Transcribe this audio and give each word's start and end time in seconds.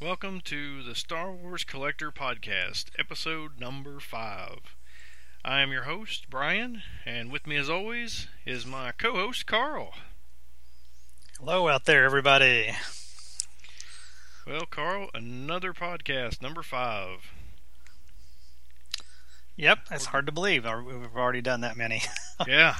Welcome 0.00 0.40
to 0.46 0.82
the 0.82 0.94
Star 0.94 1.32
Wars 1.32 1.62
Collector 1.62 2.10
Podcast, 2.10 2.86
episode 2.98 3.60
number 3.60 4.00
five. 4.00 4.74
I 5.44 5.60
am 5.60 5.70
your 5.70 5.84
host, 5.84 6.28
Brian, 6.28 6.82
and 7.06 7.30
with 7.30 7.46
me 7.46 7.56
as 7.56 7.70
always 7.70 8.26
is 8.44 8.66
my 8.66 8.92
co 8.92 9.14
host, 9.14 9.46
Carl. 9.46 9.94
Hello 11.38 11.68
out 11.68 11.84
there, 11.84 12.04
everybody. 12.04 12.74
Well, 14.46 14.66
Carl, 14.68 15.10
another 15.14 15.72
podcast, 15.72 16.42
number 16.42 16.62
five. 16.62 17.30
Yep, 19.56 19.78
it's 19.92 20.06
hard 20.06 20.26
to 20.26 20.32
believe. 20.32 20.64
We've 20.64 21.16
already 21.16 21.40
done 21.40 21.60
that 21.60 21.76
many. 21.76 22.02
yeah. 22.48 22.76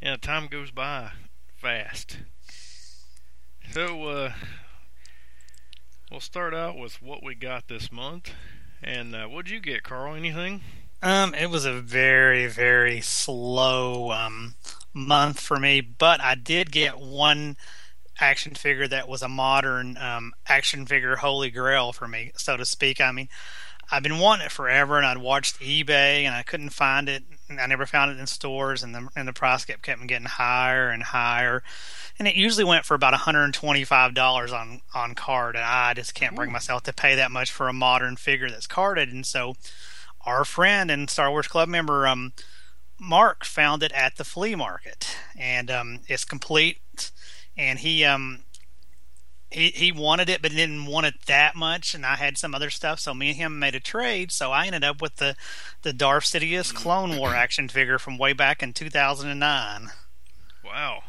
Yeah, 0.00 0.16
time 0.16 0.46
goes 0.46 0.70
by 0.70 1.10
fast. 1.60 2.18
So, 3.72 4.04
uh, 4.04 4.32
we'll 6.10 6.20
start 6.20 6.54
out 6.54 6.76
with 6.76 7.00
what 7.00 7.22
we 7.22 7.34
got 7.34 7.68
this 7.68 7.92
month. 7.92 8.32
And 8.82 9.14
uh, 9.14 9.26
what'd 9.26 9.50
you 9.50 9.60
get, 9.60 9.82
Carl? 9.82 10.14
Anything? 10.14 10.62
Um, 11.02 11.34
it 11.34 11.50
was 11.50 11.64
a 11.64 11.80
very, 11.80 12.46
very 12.46 13.00
slow 13.00 14.10
um, 14.10 14.54
month 14.92 15.40
for 15.40 15.58
me, 15.58 15.80
but 15.80 16.20
I 16.20 16.34
did 16.34 16.72
get 16.72 16.98
one 16.98 17.56
action 18.20 18.54
figure 18.54 18.86
that 18.88 19.08
was 19.08 19.22
a 19.22 19.28
modern 19.28 19.96
um, 19.96 20.32
action 20.46 20.84
figure 20.84 21.16
holy 21.16 21.50
grail 21.50 21.92
for 21.92 22.06
me, 22.06 22.32
so 22.36 22.56
to 22.56 22.66
speak. 22.66 23.00
I 23.00 23.12
mean, 23.12 23.28
I've 23.90 24.02
been 24.02 24.18
wanting 24.18 24.46
it 24.46 24.52
forever, 24.52 24.96
and 24.96 25.06
I'd 25.06 25.18
watched 25.18 25.60
eBay, 25.60 26.24
and 26.24 26.34
I 26.34 26.42
couldn't 26.42 26.70
find 26.70 27.08
it. 27.08 27.24
I 27.50 27.66
never 27.66 27.86
found 27.86 28.10
it 28.10 28.20
in 28.20 28.26
stores, 28.26 28.82
and 28.82 28.94
the 28.94 29.08
and 29.16 29.26
the 29.26 29.32
price 29.32 29.64
kept 29.64 29.82
kept 29.82 30.06
getting 30.06 30.26
higher 30.26 30.90
and 30.90 31.02
higher, 31.02 31.62
and 32.20 32.28
it 32.28 32.36
usually 32.36 32.64
went 32.64 32.84
for 32.84 32.94
about 32.94 33.14
125 33.14 34.14
dollars 34.14 34.52
on 34.52 34.82
on 34.94 35.14
card, 35.14 35.56
and 35.56 35.64
I 35.64 35.94
just 35.94 36.14
can't 36.14 36.36
bring 36.36 36.52
myself 36.52 36.82
to 36.84 36.92
pay 36.92 37.14
that 37.16 37.30
much 37.30 37.50
for 37.50 37.66
a 37.66 37.72
modern 37.72 38.16
figure 38.16 38.50
that's 38.50 38.66
carded, 38.66 39.08
and 39.08 39.24
so 39.24 39.54
our 40.26 40.44
friend 40.44 40.90
and 40.90 41.08
Star 41.08 41.30
Wars 41.30 41.48
Club 41.48 41.70
member 41.70 42.06
um, 42.06 42.34
Mark 43.00 43.44
found 43.44 43.82
it 43.82 43.90
at 43.92 44.16
the 44.16 44.24
flea 44.24 44.54
market, 44.54 45.16
and 45.36 45.70
um, 45.70 46.00
it's 46.08 46.26
complete, 46.26 47.10
and 47.56 47.78
he 47.78 48.04
um 48.04 48.44
he 49.50 49.68
he 49.68 49.90
wanted 49.90 50.28
it 50.28 50.42
but 50.42 50.50
didn't 50.50 50.84
want 50.84 51.06
it 51.06 51.14
that 51.26 51.56
much 51.56 51.94
and 51.94 52.04
I 52.04 52.16
had 52.16 52.36
some 52.36 52.54
other 52.54 52.68
stuff. 52.68 53.00
So 53.00 53.14
me 53.14 53.30
and 53.30 53.36
him 53.38 53.58
made 53.58 53.74
a 53.74 53.80
trade. 53.80 54.30
So 54.30 54.52
I 54.52 54.66
ended 54.66 54.84
up 54.84 55.00
with 55.00 55.16
the 55.16 55.36
the 55.82 55.94
Darth 55.94 56.24
Sidious 56.24 56.72
Clone 56.72 57.16
War 57.16 57.34
action 57.34 57.68
figure 57.70 57.98
from 57.98 58.18
way 58.18 58.34
back 58.34 58.62
in 58.62 58.74
2009 58.74 59.88
wow 60.62 61.02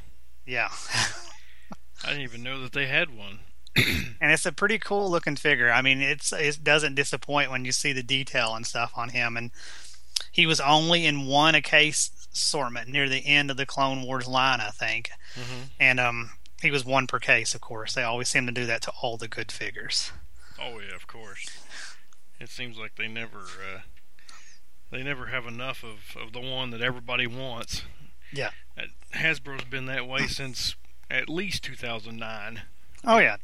yeah 0.45 0.69
I 2.03 2.09
didn't 2.09 2.23
even 2.23 2.43
know 2.43 2.61
that 2.61 2.73
they 2.73 2.87
had 2.87 3.15
one 3.15 3.39
and 3.75 4.31
it's 4.31 4.45
a 4.45 4.51
pretty 4.51 4.77
cool 4.77 5.09
looking 5.09 5.35
figure 5.35 5.71
I 5.71 5.81
mean 5.81 6.01
it's 6.01 6.33
it 6.33 6.63
doesn't 6.63 6.95
disappoint 6.95 7.51
when 7.51 7.65
you 7.65 7.71
see 7.71 7.93
the 7.93 8.03
detail 8.03 8.53
and 8.55 8.65
stuff 8.65 8.93
on 8.95 9.09
him 9.09 9.37
and 9.37 9.51
he 10.31 10.45
was 10.45 10.59
only 10.59 11.05
in 11.05 11.25
one 11.25 11.55
a 11.55 11.61
case 11.61 12.11
assortment 12.33 12.89
near 12.89 13.09
the 13.09 13.25
end 13.25 13.51
of 13.51 13.57
the 13.57 13.65
Clone 13.65 14.03
Wars 14.03 14.27
line 14.27 14.59
I 14.59 14.69
think 14.69 15.11
mm-hmm. 15.35 15.63
and 15.79 15.99
um 15.99 16.31
he 16.61 16.71
was 16.71 16.85
one 16.85 17.07
per 17.07 17.19
case, 17.19 17.55
of 17.55 17.61
course. 17.61 17.93
They 17.93 18.03
always 18.03 18.29
seem 18.29 18.45
to 18.45 18.51
do 18.51 18.65
that 18.67 18.81
to 18.83 18.91
all 19.01 19.17
the 19.17 19.27
good 19.27 19.51
figures. 19.51 20.11
Oh 20.59 20.79
yeah, 20.79 20.95
of 20.95 21.07
course. 21.07 21.49
It 22.39 22.49
seems 22.49 22.77
like 22.77 22.95
they 22.95 23.07
never 23.07 23.39
uh, 23.39 23.79
they 24.91 25.03
never 25.03 25.27
have 25.27 25.47
enough 25.47 25.83
of, 25.83 26.15
of 26.21 26.33
the 26.33 26.39
one 26.39 26.69
that 26.71 26.81
everybody 26.81 27.25
wants. 27.25 27.83
Yeah. 28.31 28.51
Uh, 28.77 28.83
Hasbro's 29.13 29.65
been 29.65 29.85
that 29.87 30.07
way 30.07 30.27
since 30.27 30.75
at 31.09 31.29
least 31.29 31.63
2009. 31.63 32.61
Oh 33.03 33.17
yeah. 33.17 33.37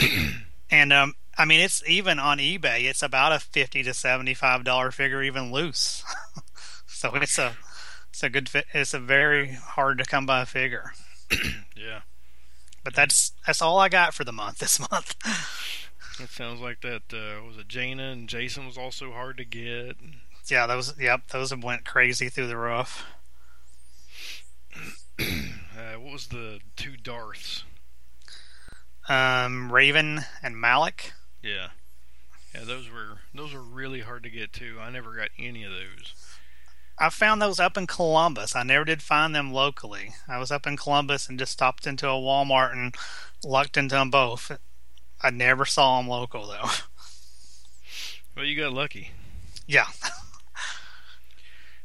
and 0.70 0.92
um 0.92 1.14
I 1.36 1.44
mean 1.44 1.60
it's 1.60 1.82
even 1.86 2.18
on 2.18 2.38
eBay 2.38 2.84
it's 2.84 3.02
about 3.02 3.32
a 3.32 3.38
50 3.38 3.82
to 3.82 3.94
75 3.94 4.64
dollar 4.64 4.90
figure 4.90 5.22
even 5.22 5.52
loose. 5.52 6.04
so 6.86 7.14
it's 7.14 7.38
a 7.38 7.56
it's 8.10 8.22
a 8.22 8.30
good 8.30 8.48
fit. 8.48 8.66
It's 8.74 8.94
a 8.94 8.98
very 8.98 9.52
hard 9.52 9.98
to 9.98 10.04
come 10.04 10.26
by 10.26 10.44
figure. 10.44 10.92
yeah. 11.76 12.00
But 12.82 12.94
that's 12.94 13.32
that's 13.46 13.62
all 13.62 13.78
I 13.78 13.88
got 13.88 14.14
for 14.14 14.24
the 14.24 14.32
month 14.32 14.58
this 14.58 14.80
month. 14.80 15.14
it 16.20 16.30
sounds 16.30 16.60
like 16.60 16.80
that 16.80 17.02
uh, 17.12 17.44
was 17.44 17.58
it 17.58 17.68
Jaina 17.68 18.10
and 18.10 18.28
Jason 18.28 18.66
was 18.66 18.78
also 18.78 19.12
hard 19.12 19.36
to 19.36 19.44
get. 19.44 19.96
Yeah, 20.48 20.66
those 20.66 20.94
yep, 20.98 21.28
those 21.28 21.54
went 21.54 21.84
crazy 21.84 22.28
through 22.28 22.48
the 22.48 22.56
roof. 22.56 23.04
uh, 25.18 25.98
what 25.98 26.12
was 26.12 26.28
the 26.28 26.60
two 26.76 26.96
Darths? 26.96 27.64
Um, 29.08 29.70
Revan 29.70 30.24
and 30.42 30.60
Malak. 30.60 31.12
Yeah, 31.42 31.68
yeah, 32.54 32.64
those 32.64 32.90
were 32.90 33.18
those 33.34 33.54
were 33.54 33.62
really 33.62 34.00
hard 34.00 34.22
to 34.24 34.30
get 34.30 34.52
to. 34.54 34.78
I 34.80 34.90
never 34.90 35.14
got 35.14 35.28
any 35.38 35.64
of 35.64 35.72
those. 35.72 36.14
I 36.98 37.08
found 37.08 37.40
those 37.40 37.58
up 37.58 37.78
in 37.78 37.86
Columbus. 37.86 38.54
I 38.54 38.62
never 38.62 38.84
did 38.84 39.02
find 39.02 39.34
them 39.34 39.52
locally. 39.52 40.10
I 40.28 40.38
was 40.38 40.50
up 40.50 40.66
in 40.66 40.76
Columbus 40.76 41.28
and 41.28 41.38
just 41.38 41.52
stopped 41.52 41.86
into 41.86 42.06
a 42.06 42.12
Walmart 42.12 42.72
and 42.72 42.94
lucked 43.42 43.78
into 43.78 43.94
them 43.94 44.10
both. 44.10 44.52
I 45.22 45.30
never 45.30 45.64
saw 45.64 45.98
them 45.98 46.08
local 46.08 46.46
though. 46.46 46.68
Well, 48.36 48.44
you 48.44 48.56
got 48.56 48.72
lucky. 48.72 49.10
Yeah. 49.66 49.86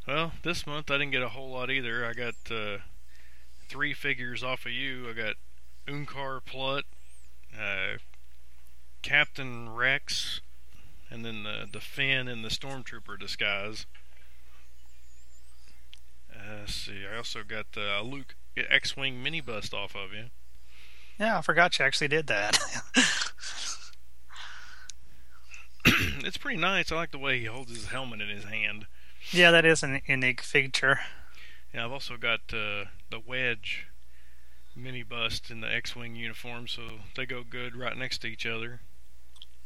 Well, 0.08 0.34
this 0.44 0.68
month 0.68 0.92
I 0.92 0.98
didn't 0.98 1.12
get 1.12 1.22
a 1.22 1.30
whole 1.30 1.52
lot 1.52 1.70
either. 1.70 2.06
I 2.06 2.14
got 2.14 2.36
uh, 2.52 2.78
three 3.68 3.94
figures 3.94 4.44
off 4.44 4.66
of 4.66 4.72
you. 4.72 5.10
I 5.10 5.14
got 5.14 5.36
Unkar 5.88 6.44
Plutt, 6.46 6.84
uh, 7.58 7.98
Captain 9.02 9.74
Rex, 9.74 10.42
and 11.10 11.26
then 11.26 11.44
the 11.44 11.68
the 11.72 11.80
Finn 11.80 12.28
in 12.28 12.42
the 12.42 12.50
Stormtrooper 12.50 13.20
disguise. 13.20 13.86
Uh, 16.34 16.60
let's 16.62 16.76
see. 16.76 17.04
I 17.12 17.18
also 17.18 17.44
got 17.44 17.66
uh, 17.78 18.02
Luke 18.02 18.36
X-wing 18.58 19.22
mini 19.24 19.42
bust 19.42 19.74
off 19.74 19.96
of 19.96 20.14
you. 20.14 20.26
Yeah, 21.20 21.38
I 21.38 21.42
forgot 21.42 21.80
you 21.80 21.86
actually 21.86 22.10
did 22.10 22.28
that. 22.28 22.60
it's 26.26 26.38
pretty 26.38 26.60
nice. 26.60 26.92
I 26.92 26.96
like 26.96 27.12
the 27.12 27.20
way 27.20 27.40
he 27.40 27.46
holds 27.46 27.72
his 27.72 27.88
helmet 27.88 28.22
in 28.22 28.30
his 28.30 28.46
hand. 28.46 28.88
Yeah, 29.31 29.52
that 29.52 29.66
is 29.66 29.84
an 29.84 30.02
unique 30.06 30.41
feature. 30.41 31.00
Yeah, 31.74 31.86
I've 31.86 31.91
also 31.91 32.18
got 32.18 32.41
uh, 32.53 32.86
the 33.09 33.19
Wedge 33.25 33.88
mini 34.75 35.03
bust 35.03 35.50
in 35.50 35.62
the 35.62 35.74
X-wing 35.74 36.16
uniform, 36.16 36.68
so 36.68 36.81
they 37.16 37.25
go 37.25 37.44
good 37.44 37.75
right 37.75 37.97
next 37.97 38.19
to 38.19 38.28
each 38.28 38.46
other. 38.46 38.81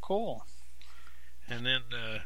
Cool. 0.01 0.45
And 1.47 1.65
then 1.65 1.81
uh, 1.93 2.19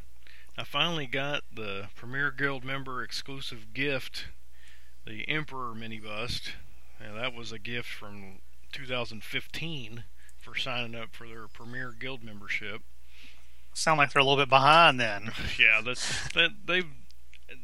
I 0.58 0.64
finally 0.64 1.08
got 1.08 1.44
the 1.54 1.88
Premier 1.96 2.32
Guild 2.32 2.64
member 2.64 3.04
exclusive 3.04 3.74
gift, 3.74 4.28
the 5.06 5.28
Emperor 5.28 5.74
mini 5.74 6.00
bust. 6.00 6.54
And 7.00 7.18
that 7.18 7.34
was 7.34 7.52
a 7.52 7.60
gift 7.60 7.90
from 7.90 8.40
2015 8.72 10.04
for 10.40 10.56
signing 10.56 10.96
up 10.96 11.14
for 11.14 11.28
their 11.28 11.48
Premier 11.48 11.94
Guild 11.98 12.24
membership. 12.24 12.82
Sound 13.74 13.98
like 13.98 14.14
they're 14.14 14.22
a 14.22 14.26
little 14.26 14.42
bit 14.42 14.50
behind 14.50 15.00
then. 15.00 15.32
yeah, 15.60 15.82
that's 15.84 16.30
that 16.34 16.52
they've. 16.66 16.86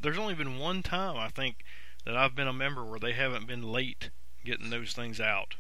There's 0.02 0.18
only 0.18 0.34
been 0.34 0.58
one 0.58 0.84
time 0.84 1.18
I 1.18 1.30
think 1.30 1.64
that 2.06 2.16
I've 2.16 2.36
been 2.36 2.48
a 2.48 2.54
member 2.54 2.84
where 2.84 3.00
they 3.00 3.14
haven't 3.14 3.48
been 3.48 3.64
late 3.64 4.10
getting 4.46 4.70
those 4.70 4.94
things 4.94 5.20
out. 5.20 5.56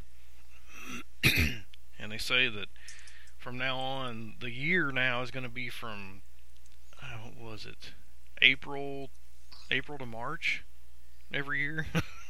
and 1.23 2.11
they 2.11 2.17
say 2.17 2.47
that 2.47 2.67
from 3.37 3.57
now 3.57 3.77
on, 3.77 4.35
the 4.39 4.51
year 4.51 4.91
now 4.91 5.21
is 5.21 5.31
going 5.31 5.43
to 5.43 5.49
be 5.49 5.69
from 5.69 6.21
uh, 7.01 7.17
what 7.35 7.51
was 7.51 7.65
it? 7.65 7.91
April, 8.41 9.09
April 9.71 9.97
to 9.97 10.05
March 10.05 10.63
every 11.33 11.59
year. 11.59 11.87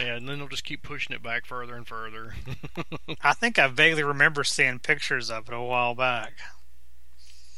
and 0.00 0.28
then 0.28 0.38
they'll 0.38 0.48
just 0.48 0.64
keep 0.64 0.82
pushing 0.82 1.14
it 1.14 1.22
back 1.22 1.46
further 1.46 1.74
and 1.74 1.86
further. 1.86 2.34
I 3.22 3.32
think 3.32 3.58
I 3.58 3.68
vaguely 3.68 4.02
remember 4.02 4.44
seeing 4.44 4.78
pictures 4.78 5.30
of 5.30 5.48
it 5.48 5.54
a 5.54 5.60
while 5.60 5.94
back. 5.94 6.34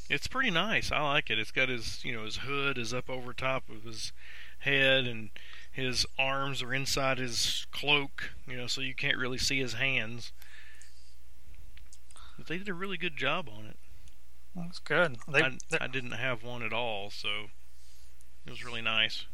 It's 0.09 0.27
pretty 0.27 0.51
nice. 0.51 0.93
I 0.93 1.01
like 1.01 1.31
it. 1.31 1.39
It's 1.39 1.51
got 1.51 1.69
his, 1.69 2.05
you 2.05 2.15
know, 2.15 2.25
his 2.25 2.39
hood 2.39 2.79
is 2.79 2.95
up 2.95 3.11
over 3.11 3.33
top 3.33 3.69
of 3.69 3.85
his 3.85 4.13
head 4.61 5.07
and 5.07 5.31
his 5.71 6.07
arms 6.19 6.63
are 6.63 6.73
inside 6.73 7.19
his 7.19 7.67
cloak, 7.73 8.31
you 8.47 8.57
know, 8.57 8.67
so 8.67 8.81
you 8.81 8.95
can't 8.95 9.19
really 9.19 9.39
see 9.39 9.59
his 9.59 9.75
hands. 9.75 10.33
But 12.39 12.47
they 12.47 12.59
did 12.59 12.69
a 12.69 12.75
really 12.75 12.97
good 12.97 13.17
job 13.17 13.49
on 13.49 13.67
it. 13.67 13.77
That's 14.55 14.79
good. 14.79 15.19
They, 15.29 15.43
I, 15.43 15.59
I 15.81 15.87
didn't 15.87 16.13
have 16.13 16.43
one 16.43 16.63
at 16.63 16.73
all, 16.73 17.11
so 17.11 17.29
it 18.47 18.51
was 18.51 18.65
really 18.65 18.83
nice. 18.83 19.27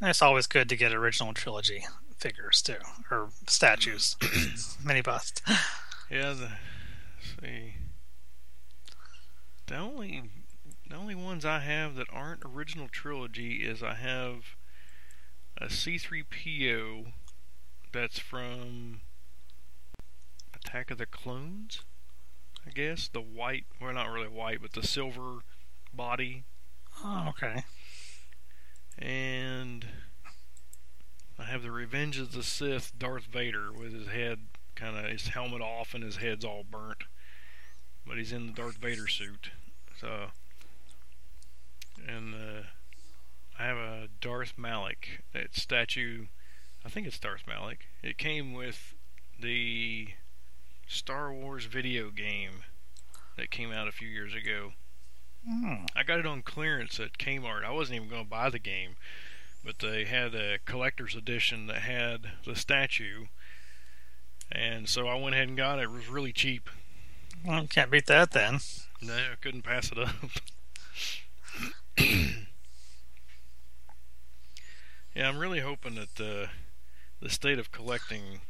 It's 0.00 0.22
always 0.22 0.46
good 0.46 0.68
to 0.68 0.76
get 0.76 0.94
original 0.94 1.34
trilogy 1.34 1.84
figures 2.16 2.62
too, 2.62 2.76
or 3.10 3.30
statues, 3.46 4.16
mini 4.84 5.02
bust. 5.02 5.42
Yeah, 6.10 6.32
the 6.32 6.50
see, 7.40 7.74
the 9.70 9.76
only 9.76 10.24
the 10.88 10.96
only 10.96 11.14
ones 11.14 11.44
I 11.44 11.60
have 11.60 11.94
that 11.94 12.08
aren't 12.12 12.42
original 12.44 12.88
trilogy 12.88 13.58
is 13.58 13.84
I 13.84 13.94
have 13.94 14.56
a 15.56 15.66
C3PO 15.66 17.12
that's 17.92 18.18
from 18.18 19.00
Attack 20.52 20.90
of 20.90 20.98
the 20.98 21.06
Clones. 21.06 21.82
I 22.66 22.70
guess 22.70 23.06
the 23.06 23.20
white, 23.20 23.66
well, 23.80 23.92
not 23.92 24.10
really 24.10 24.28
white, 24.28 24.60
but 24.60 24.72
the 24.72 24.86
silver 24.86 25.38
body. 25.94 26.42
Oh, 27.04 27.26
okay. 27.28 27.62
And 28.98 29.86
I 31.38 31.44
have 31.44 31.62
the 31.62 31.70
Revenge 31.70 32.18
of 32.18 32.32
the 32.32 32.42
Sith 32.42 32.92
Darth 32.98 33.26
Vader 33.26 33.72
with 33.72 33.92
his 33.92 34.08
head 34.08 34.40
kind 34.74 34.98
of 34.98 35.04
his 35.10 35.28
helmet 35.28 35.62
off 35.62 35.94
and 35.94 36.02
his 36.02 36.16
head's 36.16 36.44
all 36.44 36.64
burnt, 36.68 37.04
but 38.04 38.18
he's 38.18 38.32
in 38.32 38.48
the 38.48 38.52
Darth 38.52 38.78
Vader 38.78 39.06
suit. 39.06 39.50
So, 40.00 40.28
and 42.08 42.34
uh, 42.34 42.62
I 43.58 43.64
have 43.64 43.76
a 43.76 44.08
Darth 44.22 44.54
Malak 44.56 45.20
that 45.34 45.54
statue. 45.54 46.26
I 46.84 46.88
think 46.88 47.06
it's 47.06 47.18
Darth 47.18 47.42
Malak. 47.46 47.86
It 48.02 48.16
came 48.16 48.54
with 48.54 48.94
the 49.38 50.08
Star 50.86 51.30
Wars 51.30 51.66
video 51.66 52.10
game 52.10 52.64
that 53.36 53.50
came 53.50 53.72
out 53.72 53.88
a 53.88 53.92
few 53.92 54.08
years 54.08 54.34
ago. 54.34 54.72
Hmm. 55.46 55.84
I 55.94 56.02
got 56.02 56.18
it 56.18 56.26
on 56.26 56.40
clearance 56.42 56.98
at 56.98 57.18
Kmart. 57.18 57.64
I 57.64 57.70
wasn't 57.70 57.96
even 57.96 58.08
going 58.08 58.24
to 58.24 58.30
buy 58.30 58.48
the 58.48 58.58
game, 58.58 58.96
but 59.62 59.80
they 59.80 60.06
had 60.06 60.34
a 60.34 60.58
collector's 60.64 61.14
edition 61.14 61.66
that 61.66 61.82
had 61.82 62.30
the 62.46 62.56
statue, 62.56 63.26
and 64.50 64.88
so 64.88 65.08
I 65.08 65.16
went 65.16 65.34
ahead 65.34 65.48
and 65.48 65.56
got 65.58 65.78
it. 65.78 65.82
It 65.82 65.90
was 65.90 66.08
really 66.08 66.32
cheap. 66.32 66.70
Well, 67.44 67.66
can't 67.66 67.90
beat 67.90 68.06
that 68.06 68.30
then. 68.30 68.60
No, 69.02 69.14
I 69.14 69.34
couldn't 69.40 69.62
pass 69.62 69.90
it 69.92 69.98
up. 69.98 70.10
yeah, 75.14 75.28
I'm 75.28 75.38
really 75.38 75.60
hoping 75.60 75.94
that 75.96 76.16
the 76.16 76.48
the 77.20 77.30
state 77.30 77.58
of 77.58 77.72
collecting 77.72 78.40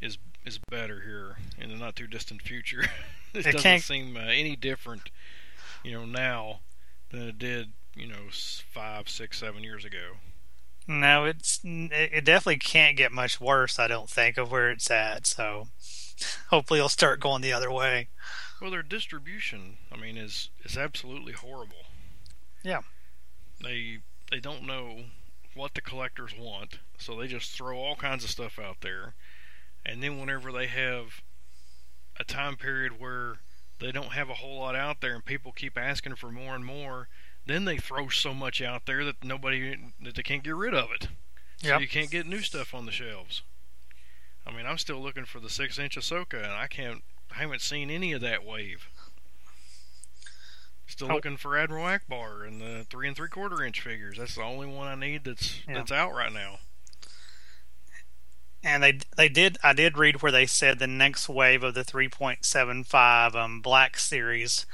is 0.00 0.18
is 0.44 0.58
better 0.58 1.00
here 1.02 1.36
in 1.58 1.70
the 1.70 1.76
not 1.76 1.96
too 1.96 2.06
distant 2.06 2.42
future. 2.42 2.82
it, 3.34 3.38
It 3.38 3.42
doesn't 3.44 3.60
can't- 3.60 3.82
seem 3.82 4.16
uh, 4.16 4.20
any 4.20 4.56
different, 4.56 5.10
you 5.84 5.92
know, 5.92 6.04
now 6.04 6.60
than 7.10 7.22
it 7.28 7.38
did, 7.38 7.72
you 7.94 8.06
know, 8.08 8.28
five, 8.72 9.08
six, 9.08 9.38
seven 9.38 9.62
years 9.62 9.84
ago. 9.84 10.14
No, 10.88 11.24
it's 11.26 11.60
it 11.64 11.92
it 12.12 12.24
definitely 12.24 12.58
can't 12.58 12.96
get 12.96 13.12
much 13.12 13.40
worse. 13.40 13.78
I 13.78 13.86
don't 13.86 14.10
think 14.10 14.36
of 14.36 14.50
where 14.50 14.70
it's 14.70 14.90
at. 14.90 15.26
So 15.26 15.68
hopefully 16.50 16.80
it'll 16.80 16.88
start 16.88 17.20
going 17.20 17.40
the 17.42 17.52
other 17.52 17.70
way. 17.70 18.08
Well, 18.62 18.70
their 18.70 18.84
distribution, 18.84 19.78
I 19.90 19.96
mean, 19.96 20.16
is 20.16 20.50
is 20.64 20.78
absolutely 20.78 21.32
horrible. 21.32 21.86
Yeah. 22.62 22.82
They 23.60 23.98
they 24.30 24.38
don't 24.38 24.64
know 24.64 25.06
what 25.54 25.74
the 25.74 25.80
collectors 25.80 26.32
want, 26.38 26.78
so 26.96 27.16
they 27.16 27.26
just 27.26 27.50
throw 27.50 27.76
all 27.76 27.96
kinds 27.96 28.22
of 28.22 28.30
stuff 28.30 28.60
out 28.60 28.80
there. 28.80 29.14
And 29.84 30.00
then 30.00 30.16
whenever 30.20 30.52
they 30.52 30.68
have 30.68 31.22
a 32.20 32.22
time 32.22 32.54
period 32.54 33.00
where 33.00 33.38
they 33.80 33.90
don't 33.90 34.12
have 34.12 34.30
a 34.30 34.34
whole 34.34 34.60
lot 34.60 34.76
out 34.76 35.00
there 35.00 35.16
and 35.16 35.24
people 35.24 35.50
keep 35.50 35.76
asking 35.76 36.14
for 36.14 36.30
more 36.30 36.54
and 36.54 36.64
more, 36.64 37.08
then 37.44 37.64
they 37.64 37.78
throw 37.78 38.10
so 38.10 38.32
much 38.32 38.62
out 38.62 38.86
there 38.86 39.04
that 39.04 39.24
nobody 39.24 39.76
that 40.00 40.14
they 40.14 40.22
can't 40.22 40.44
get 40.44 40.54
rid 40.54 40.72
of 40.72 40.92
it. 40.92 41.08
So 41.56 41.66
Yep. 41.68 41.80
you 41.80 41.88
can't 41.88 42.10
get 42.12 42.26
new 42.28 42.42
stuff 42.42 42.74
on 42.74 42.86
the 42.86 42.92
shelves. 42.92 43.42
I 44.46 44.52
mean, 44.52 44.66
I'm 44.66 44.78
still 44.78 45.02
looking 45.02 45.24
for 45.24 45.40
the 45.40 45.50
six 45.50 45.80
inch 45.80 45.96
Ahsoka, 45.96 46.36
and 46.44 46.52
I 46.52 46.68
can't. 46.68 47.02
I 47.34 47.40
haven't 47.40 47.62
seen 47.62 47.90
any 47.90 48.12
of 48.12 48.20
that 48.20 48.44
wave. 48.44 48.88
Still 50.86 51.10
Oh. 51.10 51.14
looking 51.14 51.36
for 51.38 51.56
Admiral 51.56 51.86
Ackbar 51.86 52.46
and 52.46 52.60
the 52.60 52.86
three 52.90 53.08
and 53.08 53.16
three 53.16 53.28
quarter 53.28 53.64
inch 53.64 53.80
figures. 53.80 54.18
That's 54.18 54.34
the 54.34 54.42
only 54.42 54.66
one 54.66 54.86
I 54.88 54.94
need 54.94 55.24
that's 55.24 55.60
Yeah. 55.66 55.74
that's 55.74 55.92
out 55.92 56.12
right 56.12 56.32
now. 56.32 56.58
And 58.64 58.82
they 58.82 58.98
they 59.16 59.28
did 59.28 59.58
I 59.62 59.72
did 59.72 59.98
read 59.98 60.22
where 60.22 60.30
they 60.32 60.46
said 60.46 60.78
the 60.78 60.86
next 60.86 61.28
wave 61.28 61.64
of 61.64 61.74
the 61.74 61.84
3.75 61.84 63.34
um, 63.34 63.60
Black 63.60 63.98
series 63.98 64.66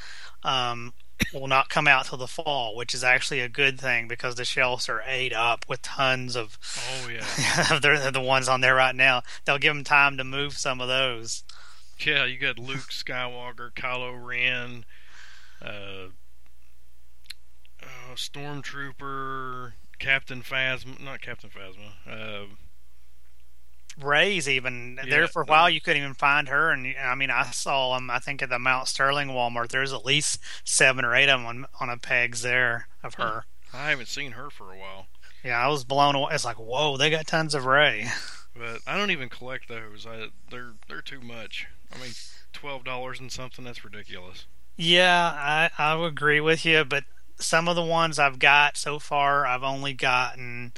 um, 0.43 0.93
will 1.33 1.47
not 1.47 1.69
come 1.71 1.89
out 1.89 2.07
till 2.07 2.19
the 2.19 2.27
fall, 2.27 2.77
which 2.77 2.93
is 2.95 3.03
actually 3.03 3.41
a 3.41 3.49
good 3.49 3.81
thing 3.81 4.07
because 4.07 4.35
the 4.35 4.45
shelves 4.45 4.89
are 4.89 5.03
ate 5.07 5.33
up 5.33 5.65
with 5.69 5.81
tons 5.83 6.37
of 6.37 6.59
Oh 6.91 7.09
yeah, 7.09 7.79
they're 7.83 8.11
the 8.11 8.21
ones 8.21 8.49
on 8.49 8.61
there 8.61 8.75
right 8.75 8.95
now. 8.95 9.23
They'll 9.45 9.59
give 9.59 9.75
them 9.75 9.85
time 9.85 10.17
to 10.19 10.25
move 10.25 10.59
some 10.59 10.81
of 10.83 10.89
those. 10.89 11.45
Yeah. 12.01 12.25
You 12.25 12.39
got 12.39 12.59
Luke 12.59 12.91
Skywalker, 12.91 13.73
Kylo 13.73 14.25
Ren, 14.25 14.85
uh, 15.63 16.09
uh, 17.83 18.15
Stormtrooper, 18.15 19.73
Captain 19.99 20.43
Phasma, 20.43 21.01
not 21.01 21.21
Captain 21.21 21.51
Phasma. 21.51 21.93
Uh, 22.07 22.47
Rey's 24.01 24.49
even 24.49 24.99
Yeah, 25.03 25.11
there 25.11 25.29
for 25.29 25.43
a 25.43 25.45
while. 25.45 25.69
You 25.69 25.81
couldn't 25.81 26.03
even 26.03 26.15
find 26.15 26.49
her, 26.49 26.71
and 26.71 26.95
I 27.01 27.15
mean, 27.17 27.31
I 27.31 27.45
saw 27.51 27.95
them. 27.95 28.11
I 28.11 28.21
think 28.21 28.43
at 28.43 28.49
the 28.49 28.59
Mount 28.59 28.87
Sterling 28.87 29.29
Walmart, 29.29 29.69
there's 29.71 29.93
at 29.93 30.05
least 30.05 30.39
seven 30.63 31.05
or 31.05 31.17
eight 31.17 31.29
of 31.29 31.41
them 31.41 31.47
on, 31.47 31.67
on 31.81 31.91
a 31.91 31.97
pegs 31.97 32.43
there 32.43 32.87
of 33.03 33.15
her. 33.15 33.45
I 33.73 33.91
haven't 33.91 34.09
seen 34.09 34.33
her 34.33 34.51
for 34.51 34.73
a 34.73 34.79
while. 34.79 35.07
Yeah, 35.43 35.59
I 35.59 35.69
was 35.69 35.85
blown 35.85 36.15
away. 36.15 36.33
It's 36.33 36.45
like, 36.45 36.59
whoa, 36.59 36.97
they 36.97 37.11
got 37.11 37.27
tons 37.27 37.55
of 37.55 37.67
Rey. 37.67 38.07
But 38.57 38.81
I 38.87 38.97
don't 38.97 39.11
even 39.11 39.29
collect 39.29 39.69
those. 39.69 40.07
I 40.07 40.29
they're 40.51 40.73
they're 40.89 41.03
too 41.03 41.21
much. 41.21 41.67
I 41.95 41.99
mean, 42.01 42.13
twelve 42.53 42.85
dollars 42.85 43.21
and 43.21 43.31
something. 43.33 43.65
That's 43.65 43.85
ridiculous. 43.85 44.47
Yeah, 44.77 45.33
I 45.35 45.71
I 45.79 46.07
agree 46.07 46.41
with 46.41 46.65
you, 46.65 46.85
but 46.85 47.05
some 47.41 47.69
of 47.69 47.77
the 47.77 47.85
ones 47.85 48.19
I've 48.19 48.39
got 48.39 48.77
so 48.77 48.99
far, 48.99 49.47
I've 49.47 49.63
only 49.63 49.93
gotten 49.93 50.73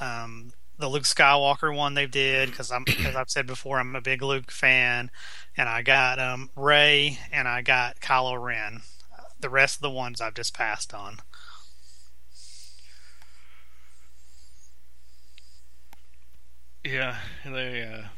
um, 0.00 0.52
the 0.78 0.88
Luke 0.88 1.04
Skywalker 1.04 1.74
one 1.74 1.94
they 1.94 2.06
did 2.06 2.50
because 2.50 2.70
I'm 2.70 2.84
as 3.04 3.16
I've 3.16 3.30
said 3.30 3.46
before, 3.46 3.78
I'm 3.78 3.96
a 3.96 4.00
big 4.00 4.22
Luke 4.22 4.50
fan, 4.50 5.10
and 5.56 5.68
I 5.68 5.82
got 5.82 6.18
um, 6.18 6.50
Rey 6.56 7.18
and 7.32 7.48
I 7.48 7.62
got 7.62 8.00
Kylo 8.00 8.40
Ren. 8.42 8.82
The 9.40 9.50
rest 9.50 9.76
of 9.76 9.82
the 9.82 9.90
ones 9.90 10.20
I've 10.20 10.34
just 10.34 10.54
passed 10.54 10.94
on. 10.94 11.18
Yeah, 16.84 17.16
they 17.44 17.82
uh, 17.82 18.08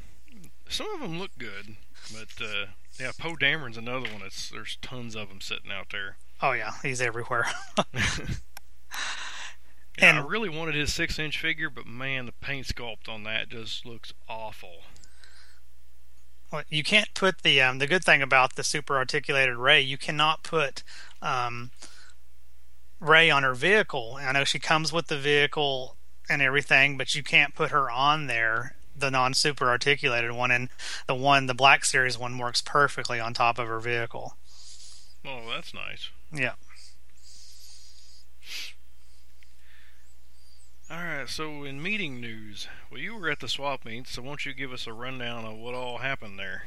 some 0.69 0.87
of 0.94 1.00
them 1.00 1.19
look 1.19 1.31
good, 1.38 1.76
but 2.13 2.45
uh, 2.45 2.67
yeah, 2.99 3.13
Poe 3.19 3.35
Dameron's 3.35 3.77
another 3.77 4.11
one. 4.11 4.23
That's 4.23 4.51
there's 4.51 4.77
tons 4.83 5.15
of 5.15 5.29
them 5.29 5.41
sitting 5.41 5.71
out 5.73 5.87
there. 5.91 6.17
Oh 6.43 6.53
yeah, 6.53 6.73
he's 6.83 7.01
everywhere. 7.01 7.47
Yeah, 10.01 10.23
I 10.23 10.27
really 10.27 10.49
wanted 10.49 10.75
his 10.75 10.95
six 10.95 11.19
inch 11.19 11.39
figure, 11.41 11.71
but 11.71 11.87
man, 11.87 12.27
the 12.27 12.33
paint 12.33 12.67
sculpt 12.67 13.09
on 13.09 13.25
that 13.25 13.49
just 13.49 13.85
looks 13.85 14.13
awful. 14.29 14.83
Well, 16.53 16.63
you 16.69 16.85
can't 16.85 17.13
put 17.15 17.43
the 17.43 17.61
um, 17.61 17.79
the 17.79 17.87
good 17.87 18.05
thing 18.05 18.23
about 18.23 18.55
the 18.55 18.62
super 18.62 18.97
articulated 18.97 19.57
Rey, 19.57 19.81
you 19.81 19.99
cannot 19.99 20.43
put 20.45 20.83
um, 21.21 21.73
Rey 23.00 23.29
on 23.31 23.43
her 23.43 23.55
vehicle. 23.55 24.19
I 24.21 24.33
know 24.33 24.45
she 24.45 24.59
comes 24.59 24.93
with 24.93 25.09
the 25.09 25.19
vehicle 25.19 25.97
and 26.31 26.43
everything, 26.43 26.97
but 26.97 27.15
you 27.15 27.23
can't 27.23 27.55
put 27.55 27.71
her 27.71 27.91
on 27.91 28.29
there. 28.29 28.77
The 28.99 29.11
non 29.11 29.35
super 29.35 29.69
articulated 29.69 30.33
one 30.33 30.50
and 30.50 30.69
the 31.07 31.14
one 31.14 31.47
the 31.47 31.55
Black 31.55 31.85
Series 31.85 32.19
one 32.19 32.38
works 32.38 32.61
perfectly 32.61 33.21
on 33.21 33.35
top 33.35 33.59
of 33.59 33.69
her 33.69 33.81
vehicle. 33.81 34.37
Oh, 35.25 35.49
that's 35.49 35.75
nice. 35.75 36.11
Yeah. 36.33 36.52
All 40.90 40.97
right, 40.97 41.28
so 41.28 41.64
in 41.64 41.83
meeting 41.83 42.19
news, 42.19 42.67
well, 42.90 42.99
you 42.99 43.14
were 43.14 43.28
at 43.28 43.40
the 43.40 43.49
swap 43.49 43.85
meet, 43.85 44.09
so 44.09 44.23
won't 44.23 44.47
you 44.47 44.55
give 44.55 44.73
us 44.73 44.87
a 44.87 44.93
rundown 44.95 45.45
of 45.45 45.59
what 45.59 45.75
all 45.75 45.99
happened 45.99 46.38
there? 46.38 46.64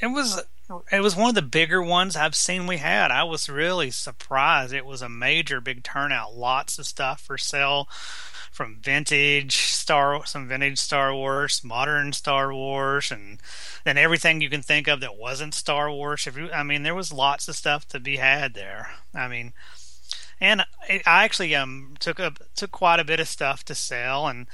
It 0.00 0.06
was 0.06 0.42
it 0.90 1.00
was 1.00 1.14
one 1.14 1.28
of 1.28 1.34
the 1.34 1.42
bigger 1.42 1.82
ones 1.82 2.16
I've 2.16 2.34
seen 2.34 2.66
we 2.66 2.78
had. 2.78 3.10
I 3.10 3.22
was 3.24 3.50
really 3.50 3.90
surprised. 3.90 4.72
It 4.72 4.86
was 4.86 5.02
a 5.02 5.10
major 5.10 5.60
big 5.60 5.84
turnout. 5.84 6.34
Lots 6.34 6.78
of 6.78 6.86
stuff 6.86 7.20
for 7.20 7.36
sale 7.36 7.86
from 8.54 8.78
vintage 8.80 9.56
Star 9.56 10.24
some 10.24 10.46
vintage 10.46 10.78
Star 10.78 11.12
Wars, 11.12 11.62
modern 11.64 12.12
Star 12.12 12.54
Wars 12.54 13.10
and 13.10 13.40
then 13.82 13.98
everything 13.98 14.40
you 14.40 14.48
can 14.48 14.62
think 14.62 14.86
of 14.86 15.00
that 15.00 15.16
wasn't 15.16 15.54
Star 15.54 15.90
Wars. 15.90 16.28
If 16.28 16.36
you 16.36 16.52
I 16.52 16.62
mean 16.62 16.84
there 16.84 16.94
was 16.94 17.12
lots 17.12 17.48
of 17.48 17.56
stuff 17.56 17.88
to 17.88 17.98
be 17.98 18.18
had 18.18 18.54
there. 18.54 18.92
I 19.12 19.26
mean 19.26 19.54
and 20.40 20.60
I 20.88 21.02
actually 21.04 21.52
um 21.56 21.96
took 21.98 22.20
a 22.20 22.32
took 22.54 22.70
quite 22.70 23.00
a 23.00 23.04
bit 23.04 23.18
of 23.18 23.26
stuff 23.26 23.64
to 23.64 23.74
sell 23.74 24.28
and 24.28 24.46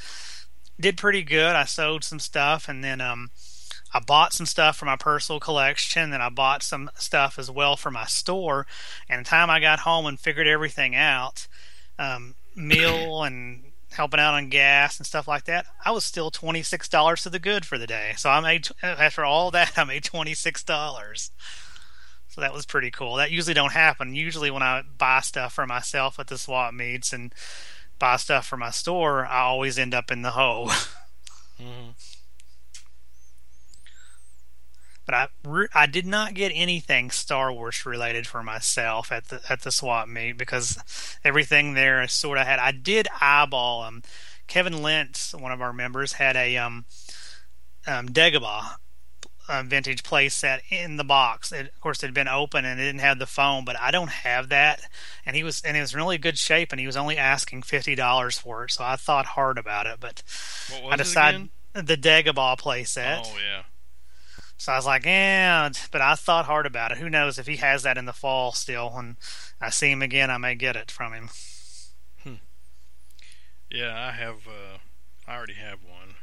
did 0.81 0.97
pretty 0.97 1.23
good. 1.23 1.55
I 1.55 1.65
sold 1.65 2.03
some 2.03 2.21
stuff 2.21 2.71
and 2.71 2.83
then 2.83 3.03
um 3.03 3.31
I 3.93 4.01
bought 4.01 4.33
some 4.33 4.47
stuff 4.47 4.79
for 4.79 4.85
my 4.85 4.97
personal 4.97 5.41
collection, 5.41 6.13
and 6.13 6.23
I 6.23 6.29
bought 6.29 6.63
some 6.63 6.91
stuff 6.95 7.41
as 7.41 7.51
well 7.51 7.77
for 7.77 7.91
my 7.91 8.07
store. 8.07 8.65
And 9.09 9.27
the 9.27 9.29
time 9.29 9.51
I 9.51 9.59
got 9.59 9.81
home 9.81 10.07
and 10.07 10.19
figured 10.19 10.47
everything 10.47 10.95
out, 10.95 11.49
um, 11.99 12.37
meal 12.55 13.23
and 13.25 13.70
helping 13.93 14.21
out 14.21 14.35
on 14.35 14.49
gas 14.49 14.99
and 14.99 15.07
stuff 15.07 15.27
like 15.29 15.45
that, 15.45 15.67
I 15.85 15.91
was 15.91 16.05
still 16.05 16.31
twenty 16.31 16.63
six 16.63 16.89
dollars 16.89 17.23
to 17.23 17.31
the 17.31 17.39
good 17.39 17.65
for 17.65 17.79
the 17.79 17.87
day. 17.87 18.13
So 18.17 18.31
I 18.31 18.41
made 18.41 18.69
after 18.83 19.25
all 19.25 19.51
that, 19.51 19.73
I 19.77 19.85
made 19.85 20.05
twenty 20.05 20.35
six 20.35 20.63
dollars. 20.63 21.31
So 22.29 22.41
that 22.41 22.53
was 22.55 22.65
pretty 22.65 22.93
cool. 22.93 23.17
That 23.17 23.33
usually 23.33 23.55
don't 23.55 23.73
happen. 23.73 24.15
Usually 24.15 24.53
when 24.53 24.63
I 24.63 24.83
buy 24.99 25.21
stuff 25.21 25.55
for 25.55 25.67
myself 25.67 26.21
at 26.21 26.29
the 26.29 26.39
swap 26.39 26.73
meets 26.73 27.13
and 27.13 27.35
buy 27.99 28.17
stuff 28.17 28.47
for 28.47 28.57
my 28.57 28.71
store, 28.71 29.27
I 29.27 29.41
always 29.41 29.79
end 29.79 29.95
up 29.95 30.11
in 30.11 30.23
the 30.23 30.31
hole. 30.31 30.71
Mm-hmm. 31.61 31.91
But 35.11 35.17
I 35.17 35.49
re- 35.49 35.69
I 35.75 35.87
did 35.87 36.07
not 36.07 36.35
get 36.35 36.53
anything 36.55 37.11
Star 37.11 37.53
Wars 37.53 37.85
related 37.85 38.29
for 38.29 38.45
myself 38.45 39.11
at 39.11 39.27
the 39.29 39.41
at 39.49 39.63
the 39.63 39.73
swap 39.73 40.09
meet 40.09 40.39
because 40.39 40.79
everything 41.25 41.75
there 41.75 42.07
sort 42.07 42.39
of 42.39 42.47
had. 42.47 42.61
I 42.61 42.71
did 42.71 43.09
eyeball 43.21 43.83
them. 43.83 43.95
Um, 43.95 44.03
Kevin 44.47 44.83
Lentz, 44.83 45.35
one 45.35 45.53
of 45.53 45.61
our 45.61 45.73
members, 45.73 46.15
had 46.15 46.37
a 46.37 46.57
um, 46.57 46.85
um, 47.87 48.09
Dagobah 48.09 48.77
uh, 49.49 49.63
vintage 49.65 50.03
playset 50.03 50.61
in 50.71 50.97
the 50.97 51.05
box. 51.05 51.53
It, 51.53 51.67
of 51.67 51.81
course, 51.81 52.03
it 52.03 52.07
had 52.07 52.15
been 52.15 52.29
open 52.29 52.65
and 52.65 52.79
it 52.79 52.85
didn't 52.85 53.01
have 53.01 53.19
the 53.19 53.27
foam, 53.27 53.65
but 53.65 53.79
I 53.81 53.91
don't 53.91 54.11
have 54.11 54.49
that. 54.51 54.81
And 55.27 55.35
he 55.35 55.43
was 55.43 55.61
and 55.63 55.77
it 55.77 55.81
was 55.81 55.93
in 55.93 55.99
really 55.99 56.19
good 56.19 56.39
shape, 56.39 56.73
and 56.73 56.81
he 56.81 56.87
was 56.87 56.97
only 56.97 57.17
asking 57.17 57.63
fifty 57.63 57.97
dollars 57.97 58.39
for 58.39 58.65
it. 58.65 58.71
So 58.71 58.85
I 58.85 58.95
thought 58.95 59.27
hard 59.27 59.59
about 59.59 59.87
it, 59.87 59.99
but 59.99 60.23
I 60.89 60.95
decided 60.97 61.49
the 61.73 61.97
Dagobah 61.97 62.61
playset. 62.61 63.23
Oh 63.25 63.37
yeah. 63.37 63.63
So 64.61 64.73
I 64.73 64.77
was 64.77 64.85
like, 64.85 65.07
yeah, 65.07 65.71
but 65.91 66.03
I 66.03 66.15
thought 66.15 66.45
hard 66.45 66.67
about 66.67 66.93
it. 66.93 66.99
Who 66.99 67.09
knows 67.09 67.39
if 67.39 67.47
he 67.47 67.57
has 67.57 67.83
that 67.83 67.97
in 67.97 68.05
the 68.05 68.13
fall 68.13 68.53
still? 68.53 68.91
When 68.91 69.17
I 69.59 69.71
see 69.71 69.91
him 69.91 70.03
again, 70.03 70.31
I 70.31 70.37
may 70.37 70.55
get 70.55 70.77
it 70.77 70.91
from 70.91 71.15
him. 71.15 71.31
Hmm. 72.23 72.35
Yeah, 73.71 73.99
I 73.99 74.11
have. 74.11 74.47
Uh, 74.47 74.77
I 75.27 75.35
already 75.35 75.55
have 75.55 75.79
one. 75.83 76.17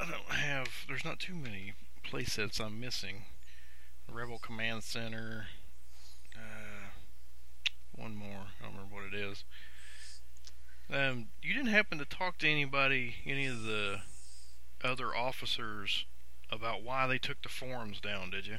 I 0.00 0.10
don't 0.10 0.38
have. 0.38 0.68
There's 0.88 1.04
not 1.04 1.20
too 1.20 1.34
many 1.34 1.74
playsets 2.02 2.58
I'm 2.58 2.80
missing. 2.80 3.24
Rebel 4.10 4.38
Command 4.38 4.82
Center. 4.82 5.48
Uh, 6.34 6.92
one 7.94 8.16
more. 8.16 8.46
I 8.58 8.64
don't 8.64 8.72
remember 8.72 8.94
what 8.94 9.12
it 9.12 9.14
is. 9.14 9.44
Um, 10.90 11.26
you 11.42 11.52
didn't 11.52 11.68
happen 11.68 11.98
to 11.98 12.06
talk 12.06 12.38
to 12.38 12.48
anybody, 12.48 13.16
any 13.26 13.44
of 13.44 13.64
the 13.64 13.98
other 14.82 15.14
officers, 15.14 16.06
about 16.52 16.82
why 16.82 17.06
they 17.06 17.18
took 17.18 17.42
the 17.42 17.48
forums 17.48 18.00
down, 18.00 18.30
did 18.30 18.46
you? 18.46 18.58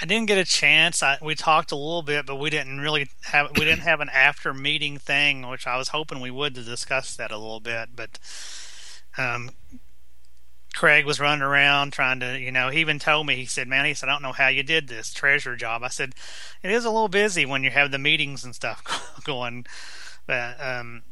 I 0.00 0.06
didn't 0.06 0.26
get 0.26 0.38
a 0.38 0.44
chance. 0.44 1.02
I, 1.02 1.18
we 1.20 1.34
talked 1.34 1.72
a 1.72 1.76
little 1.76 2.02
bit, 2.02 2.24
but 2.24 2.36
we 2.36 2.48
didn't 2.48 2.80
really 2.80 3.08
have 3.24 3.50
we 3.58 3.64
didn't 3.64 3.82
have 3.82 4.00
an 4.00 4.08
after 4.12 4.54
meeting 4.54 4.98
thing, 4.98 5.46
which 5.48 5.66
I 5.66 5.76
was 5.76 5.88
hoping 5.88 6.20
we 6.20 6.30
would 6.30 6.54
to 6.54 6.62
discuss 6.62 7.14
that 7.16 7.30
a 7.30 7.36
little 7.36 7.60
bit. 7.60 7.90
But 7.94 8.18
um, 9.18 9.50
Craig 10.74 11.04
was 11.04 11.20
running 11.20 11.42
around 11.42 11.92
trying 11.92 12.20
to, 12.20 12.38
you 12.38 12.50
know, 12.50 12.70
he 12.70 12.80
even 12.80 12.98
told 12.98 13.26
me, 13.26 13.36
he 13.36 13.44
said, 13.44 13.68
man, 13.68 13.84
he 13.84 13.94
said, 13.94 14.08
I 14.08 14.12
don't 14.12 14.22
know 14.22 14.32
how 14.32 14.48
you 14.48 14.62
did 14.62 14.88
this 14.88 15.12
treasure 15.12 15.56
job. 15.56 15.82
I 15.82 15.88
said, 15.88 16.14
it 16.62 16.70
is 16.70 16.84
a 16.84 16.90
little 16.90 17.08
busy 17.08 17.44
when 17.44 17.62
you 17.62 17.70
have 17.70 17.90
the 17.90 17.98
meetings 17.98 18.44
and 18.44 18.54
stuff 18.54 19.20
going. 19.24 19.66
But, 20.26 20.56
um, 20.64 21.02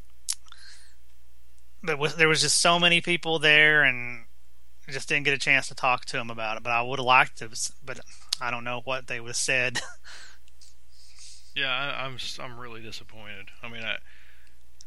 but 1.82 2.16
there 2.16 2.28
was 2.28 2.40
just 2.40 2.60
so 2.60 2.78
many 2.78 3.00
people 3.00 3.38
there 3.38 3.82
and 3.82 4.25
I 4.90 4.92
just 4.92 5.09
didn't 5.09 5.25
get 5.25 5.35
a 5.35 5.38
chance 5.38 5.68
to 5.68 5.75
talk 5.76 6.04
to 6.06 6.18
him 6.18 6.30
about 6.30 6.56
it. 6.56 6.64
But 6.64 6.73
I 6.73 6.82
would 6.82 6.99
have 6.99 7.06
liked 7.06 7.38
to, 7.38 7.49
but 7.85 8.00
I 8.40 8.50
don't 8.50 8.64
know 8.64 8.80
what 8.82 9.06
they 9.06 9.20
would 9.20 9.28
have 9.28 9.37
said. 9.37 9.80
yeah, 11.54 11.70
I, 11.70 12.04
I'm, 12.04 12.16
I'm 12.40 12.59
really 12.59 12.82
disappointed. 12.82 13.50
I 13.62 13.68
mean, 13.68 13.85
I, 13.85 13.99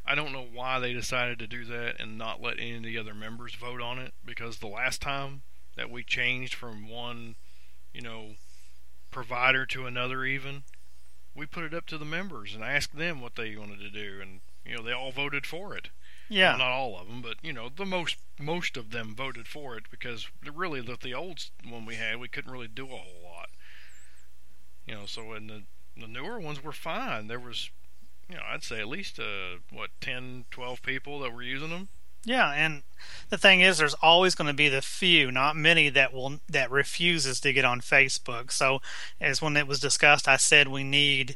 I 0.05 0.13
don't 0.13 0.33
know 0.33 0.45
why 0.53 0.79
they 0.79 0.91
decided 0.91 1.39
to 1.39 1.48
do 1.48 1.63
that 1.65 2.01
and 2.01 2.17
not 2.17 2.41
let 2.41 2.60
any 2.60 2.75
of 2.75 2.83
the 2.83 2.98
other 2.98 3.13
members 3.13 3.55
vote 3.55 3.79
on 3.79 3.98
it 3.98 4.13
because 4.25 4.57
the 4.57 4.67
last 4.67 5.01
time 5.01 5.43
that 5.77 5.89
we 5.89 6.03
changed 6.03 6.53
from 6.53 6.89
one, 6.89 7.36
you 7.93 8.01
know, 8.01 8.31
provider 9.10 9.65
to 9.67 9.86
another 9.86 10.25
even, 10.25 10.63
we 11.33 11.45
put 11.45 11.63
it 11.63 11.74
up 11.74 11.86
to 11.86 11.98
the 11.98 12.03
members 12.03 12.53
and 12.53 12.62
asked 12.62 12.98
them 12.98 13.22
what 13.22 13.36
they 13.36 13.55
wanted 13.55 13.79
to 13.79 13.89
do 13.89 14.19
and 14.22 14.41
you 14.65 14.75
know, 14.75 14.83
they 14.83 14.91
all 14.91 15.13
voted 15.13 15.45
for 15.45 15.77
it. 15.77 15.91
Yeah. 16.33 16.51
Well, 16.51 16.57
not 16.57 16.71
all 16.71 16.99
of 16.99 17.07
them, 17.07 17.21
but 17.21 17.37
you 17.41 17.53
know, 17.53 17.69
the 17.69 17.85
most 17.85 18.17
most 18.39 18.75
of 18.77 18.91
them 18.91 19.13
voted 19.15 19.47
for 19.47 19.77
it 19.77 19.83
because 19.91 20.27
really 20.53 20.81
the 20.81 20.97
the 21.01 21.13
old 21.13 21.45
one 21.67 21.85
we 21.85 21.95
had, 21.95 22.19
we 22.19 22.27
couldn't 22.27 22.51
really 22.51 22.67
do 22.67 22.85
a 22.85 22.97
whole 22.97 23.21
lot. 23.23 23.49
You 24.87 24.95
know, 24.95 25.05
so 25.05 25.25
when 25.25 25.47
the 25.47 25.63
the 25.95 26.07
newer 26.07 26.39
ones 26.39 26.63
were 26.63 26.71
fine. 26.71 27.27
There 27.27 27.39
was 27.39 27.69
you 28.29 28.35
know, 28.35 28.43
I'd 28.49 28.63
say 28.63 28.79
at 28.79 28.87
least 28.87 29.19
uh, 29.19 29.59
what 29.71 29.89
10, 30.01 30.45
12 30.49 30.81
people 30.81 31.19
that 31.19 31.33
were 31.33 31.43
using 31.43 31.69
them. 31.69 31.89
Yeah, 32.25 32.51
and 32.51 32.83
the 33.29 33.37
thing 33.37 33.59
is, 33.59 33.77
there's 33.77 33.95
always 33.95 34.33
going 34.33 34.47
to 34.47 34.53
be 34.53 34.69
the 34.69 34.81
few, 34.81 35.29
not 35.29 35.57
many, 35.57 35.89
that 35.89 36.13
will 36.13 36.39
that 36.49 36.71
refuses 36.71 37.41
to 37.41 37.51
get 37.51 37.65
on 37.65 37.81
Facebook. 37.81 38.49
So, 38.49 38.81
as 39.19 39.41
when 39.41 39.57
it 39.57 39.67
was 39.67 39.81
discussed, 39.81 40.27
I 40.27 40.37
said 40.37 40.69
we 40.69 40.85
need 40.85 41.35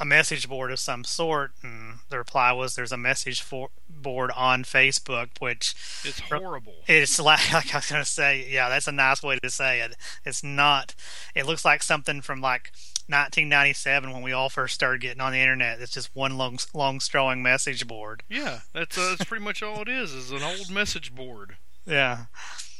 a 0.00 0.04
message 0.06 0.48
board 0.48 0.72
of 0.72 0.78
some 0.78 1.04
sort, 1.04 1.52
and 1.62 1.98
the 2.08 2.16
reply 2.16 2.52
was 2.52 2.74
there's 2.74 2.90
a 2.90 2.96
message 2.96 3.42
for, 3.42 3.68
board 3.88 4.30
on 4.34 4.64
Facebook, 4.64 5.28
which 5.40 5.74
it's 6.04 6.20
horrible. 6.20 6.72
It's 6.86 7.20
like, 7.20 7.52
like 7.52 7.74
I 7.74 7.78
was 7.78 7.88
to 7.88 8.04
say, 8.06 8.46
yeah, 8.48 8.70
that's 8.70 8.88
a 8.88 8.92
nice 8.92 9.22
way 9.22 9.38
to 9.42 9.50
say 9.50 9.80
it. 9.80 9.96
It's 10.24 10.42
not. 10.42 10.94
It 11.34 11.44
looks 11.44 11.66
like 11.66 11.82
something 11.82 12.22
from 12.22 12.40
like 12.40 12.72
1997 13.08 14.10
when 14.10 14.22
we 14.22 14.32
all 14.32 14.48
first 14.48 14.74
started 14.74 15.02
getting 15.02 15.20
on 15.20 15.32
the 15.32 15.38
internet. 15.38 15.82
It's 15.82 15.92
just 15.92 16.16
one 16.16 16.38
long, 16.38 16.58
long 16.72 16.98
strong 16.98 17.42
message 17.42 17.86
board. 17.86 18.22
Yeah, 18.30 18.60
that's 18.72 18.96
uh, 18.96 19.10
that's 19.10 19.28
pretty 19.28 19.44
much 19.44 19.62
all 19.62 19.82
it 19.82 19.88
is. 19.88 20.12
Is 20.12 20.30
an 20.30 20.42
old 20.42 20.70
message 20.70 21.14
board. 21.14 21.56
Yeah. 21.86 22.24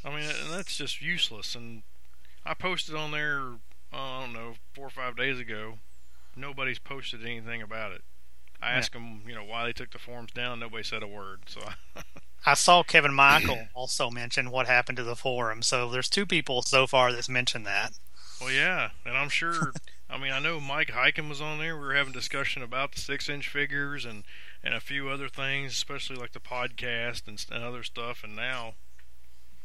I 0.05 0.09
mean, 0.09 0.31
that's 0.51 0.75
just 0.75 1.03
useless. 1.03 1.55
And 1.55 1.83
I 2.47 2.55
posted 2.55 2.95
on 2.95 3.11
there, 3.11 3.43
I 3.93 4.21
don't 4.23 4.33
know, 4.33 4.55
four 4.73 4.87
or 4.87 4.91
five 4.91 5.17
days 5.17 5.39
ago. 5.39 5.75
Nobody's 6.37 6.79
posted 6.79 7.25
anything 7.25 7.63
about 7.63 7.93
it. 7.93 8.03
I 8.63 8.73
asked 8.73 8.95
yeah. 8.95 9.01
them, 9.01 9.23
you 9.27 9.35
know, 9.35 9.45
why 9.45 9.65
they 9.65 9.73
took 9.73 9.91
the 9.91 9.99
forums 9.99 10.33
down. 10.33 10.61
Nobody 10.61 10.83
said 10.83 11.03
a 11.03 11.07
word. 11.07 11.41
So. 11.47 11.61
I 12.47 12.55
saw 12.55 12.83
Kevin 12.83 13.15
Michael 13.15 13.69
also 13.75 14.11
mention 14.11 14.51
what 14.51 14.67
happened 14.67 14.97
to 14.99 15.05
the 15.05 15.17
forum. 15.17 15.63
So 15.63 15.91
there's 15.91 16.09
two 16.09 16.27
people 16.27 16.63
so 16.63 16.87
far 16.87 17.13
that's 17.13 17.29
mentioned 17.29 17.67
that. 17.67 17.93
Well, 18.41 18.51
yeah, 18.51 18.91
and 19.05 19.17
I'm 19.17 19.29
sure 19.29 19.73
I 20.13 20.19
mean, 20.19 20.33
I 20.33 20.41
know 20.41 20.59
Mike 20.59 20.89
Hyken 20.89 21.29
was 21.29 21.41
on 21.41 21.59
there. 21.59 21.77
We 21.77 21.87
were 21.87 21.95
having 21.95 22.13
discussion 22.13 22.63
about 22.63 22.93
the 22.93 23.01
six-inch 23.01 23.49
figures 23.49 24.05
and 24.05 24.25
and 24.63 24.75
a 24.75 24.81
few 24.81 25.09
other 25.09 25.29
things, 25.29 25.73
especially 25.73 26.17
like 26.17 26.33
the 26.33 26.41
podcast 26.41 27.27
and, 27.27 27.43
and 27.51 27.65
other 27.65 27.83
stuff. 27.83 28.23
And 28.23 28.37
now, 28.37 28.75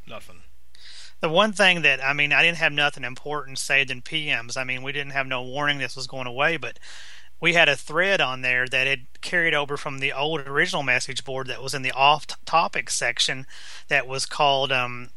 nothing. 0.08 0.44
The 1.26 1.30
one 1.32 1.54
thing 1.54 1.82
that 1.82 2.06
I 2.06 2.14
mean, 2.14 2.32
I 2.32 2.44
didn't 2.44 2.60
have 2.60 2.72
nothing 2.72 3.04
important 3.04 3.58
saved 3.58 3.90
in 3.90 4.04
PMs. 4.04 4.56
I 4.58 4.64
mean, 4.64 4.84
we 4.84 4.92
didn't 4.92 5.14
have 5.14 5.26
no 5.26 5.42
warning 5.42 5.80
this 5.80 5.96
was 5.96 6.06
going 6.06 6.28
away, 6.28 6.56
but 6.58 6.78
we 7.42 7.54
had 7.54 7.68
a 7.68 7.76
thread 7.76 8.22
on 8.22 8.42
there 8.42 8.68
that 8.68 8.86
had 8.86 9.08
carried 9.22 9.56
over 9.56 9.76
from 9.76 9.98
the 9.98 10.14
old 10.14 10.42
original 10.42 10.84
message 10.84 11.24
board 11.24 11.48
that 11.48 11.64
was 11.64 11.74
in 11.74 11.82
the 11.82 11.92
off 11.94 12.28
topic 12.46 12.92
section 12.92 13.48
that 13.88 14.06
was 14.06 14.28
called 14.28 14.72
um, 14.72 15.10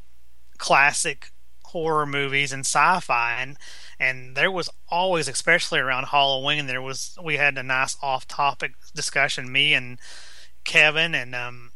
classic 0.57 1.31
horror 1.65 2.07
movies 2.07 2.55
and 2.55 2.65
sci-fi 2.65 3.37
and 3.38 3.59
and 4.00 4.35
there 4.35 4.50
was 4.50 4.71
always 4.88 5.29
especially 5.29 5.79
around 5.79 6.05
halloween 6.05 6.67
there 6.67 6.81
was 6.81 7.19
we 7.23 7.37
had 7.37 7.59
a 7.59 7.62
nice 7.62 7.95
off-topic 8.00 8.73
discussion 8.95 9.53
me 9.53 9.75
and 9.75 9.99
kevin 10.65 11.15
and 11.15 11.35
um, 11.35 11.73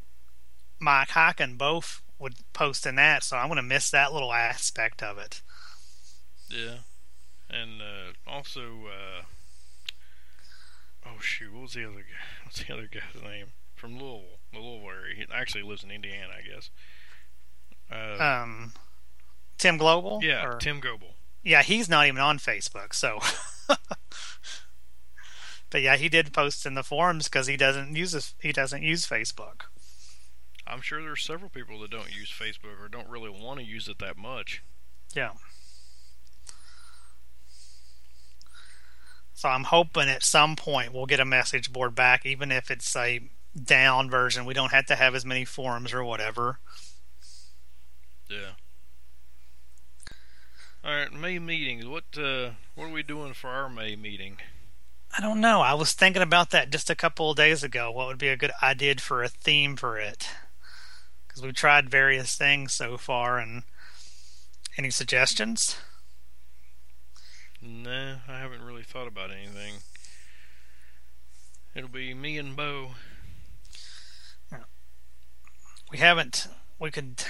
mike 0.80 1.08
Hyken 1.08 1.58
both 1.58 2.00
would 2.22 2.34
post 2.52 2.86
in 2.86 2.94
that 2.96 3.22
so 3.22 3.36
i'm 3.36 3.48
going 3.48 3.56
to 3.56 3.62
miss 3.62 3.90
that 3.90 4.12
little 4.12 4.32
aspect 4.32 5.02
of 5.02 5.18
it 5.18 5.42
yeah 6.48 6.78
and 7.50 7.82
uh, 7.82 8.30
also 8.30 8.60
uh, 8.86 9.22
oh 11.06 11.20
shoot 11.20 11.52
what 11.52 11.62
was 11.62 11.74
the 11.74 11.84
other 11.84 11.98
guy 11.98 12.24
what's 12.44 12.64
the 12.64 12.72
other 12.72 12.88
guy's 12.90 13.22
name 13.22 13.46
from 13.74 13.92
louisville 13.92 14.38
louisville 14.54 14.88
area 14.88 15.16
he 15.16 15.26
actually 15.34 15.62
lives 15.62 15.84
in 15.84 15.90
indiana 15.90 16.32
i 16.38 16.54
guess 16.54 16.70
uh, 17.90 18.22
um 18.22 18.72
Tim 19.62 19.76
Global? 19.76 20.18
Yeah, 20.24 20.44
or, 20.44 20.58
Tim 20.58 20.80
Global. 20.80 21.14
Yeah, 21.44 21.62
he's 21.62 21.88
not 21.88 22.08
even 22.08 22.20
on 22.20 22.38
Facebook, 22.38 22.92
so. 22.92 23.20
but 25.70 25.82
yeah, 25.82 25.96
he 25.96 26.08
did 26.08 26.32
post 26.32 26.66
in 26.66 26.74
the 26.74 26.82
forums 26.82 27.28
because 27.28 27.46
he 27.46 27.56
doesn't 27.56 27.94
use 27.94 28.34
he 28.40 28.52
doesn't 28.52 28.82
use 28.82 29.06
Facebook. 29.06 29.62
I'm 30.66 30.80
sure 30.80 31.02
there's 31.02 31.24
several 31.24 31.50
people 31.50 31.80
that 31.80 31.90
don't 31.90 32.14
use 32.14 32.30
Facebook 32.30 32.82
or 32.82 32.88
don't 32.88 33.08
really 33.08 33.30
want 33.30 33.60
to 33.60 33.66
use 33.66 33.88
it 33.88 33.98
that 33.98 34.16
much. 34.16 34.62
Yeah. 35.14 35.30
So 39.34 39.48
I'm 39.48 39.64
hoping 39.64 40.08
at 40.08 40.22
some 40.22 40.54
point 40.56 40.92
we'll 40.92 41.06
get 41.06 41.20
a 41.20 41.24
message 41.24 41.72
board 41.72 41.94
back, 41.94 42.24
even 42.24 42.52
if 42.52 42.70
it's 42.70 42.94
a 42.94 43.28
down 43.60 44.08
version. 44.08 44.44
We 44.44 44.54
don't 44.54 44.72
have 44.72 44.86
to 44.86 44.94
have 44.94 45.14
as 45.14 45.24
many 45.24 45.44
forums 45.44 45.92
or 45.92 46.04
whatever. 46.04 46.60
Yeah. 48.30 48.52
All 50.84 50.92
right, 50.92 51.12
May 51.12 51.38
meetings. 51.38 51.86
What 51.86 52.04
uh, 52.16 52.50
what 52.74 52.86
are 52.86 52.92
we 52.92 53.02
doing 53.02 53.34
for 53.34 53.48
our 53.48 53.68
May 53.68 53.94
meeting? 53.96 54.38
I 55.16 55.20
don't 55.20 55.40
know. 55.40 55.60
I 55.60 55.74
was 55.74 55.92
thinking 55.92 56.22
about 56.22 56.50
that 56.50 56.70
just 56.70 56.88
a 56.88 56.94
couple 56.94 57.30
of 57.30 57.36
days 57.36 57.62
ago. 57.62 57.90
What 57.90 58.06
would 58.06 58.18
be 58.18 58.28
a 58.28 58.36
good 58.36 58.52
idea 58.62 58.94
for 58.96 59.22
a 59.22 59.28
theme 59.28 59.76
for 59.76 59.98
it? 59.98 60.28
Because 61.32 61.44
we've 61.44 61.54
tried 61.54 61.88
various 61.88 62.36
things 62.36 62.74
so 62.74 62.98
far, 62.98 63.38
and 63.38 63.62
any 64.76 64.90
suggestions? 64.90 65.78
No, 67.62 68.18
I 68.28 68.38
haven't 68.38 68.62
really 68.62 68.82
thought 68.82 69.08
about 69.08 69.30
anything. 69.30 69.76
It'll 71.74 71.88
be 71.88 72.12
me 72.12 72.36
and 72.36 72.54
Bo. 72.54 72.90
We 75.90 75.96
haven't. 75.98 76.48
We 76.78 76.90
could 76.90 77.24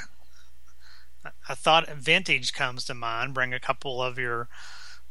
I 1.48 1.54
thought 1.54 1.88
vintage 1.88 2.52
comes 2.52 2.84
to 2.86 2.94
mind. 2.94 3.34
Bring 3.34 3.54
a 3.54 3.60
couple 3.60 4.02
of 4.02 4.18
your 4.18 4.48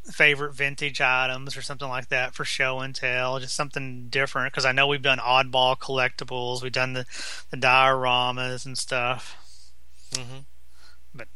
favorite 0.05 0.53
vintage 0.53 0.99
items 0.99 1.55
or 1.55 1.61
something 1.61 1.87
like 1.87 2.09
that 2.09 2.33
for 2.33 2.43
show 2.43 2.79
and 2.79 2.95
tell, 2.95 3.39
just 3.39 3.55
something 3.55 4.07
different. 4.09 4.51
Because 4.51 4.65
I 4.65 4.71
know 4.71 4.87
we've 4.87 5.01
done 5.01 5.19
oddball 5.19 5.77
collectibles, 5.77 6.61
we've 6.61 6.71
done 6.71 6.93
the 6.93 7.05
the 7.49 7.57
dioramas 7.57 8.65
and 8.65 8.77
stuff. 8.77 9.37
Mm-hmm. 10.13 10.39
But 11.13 11.27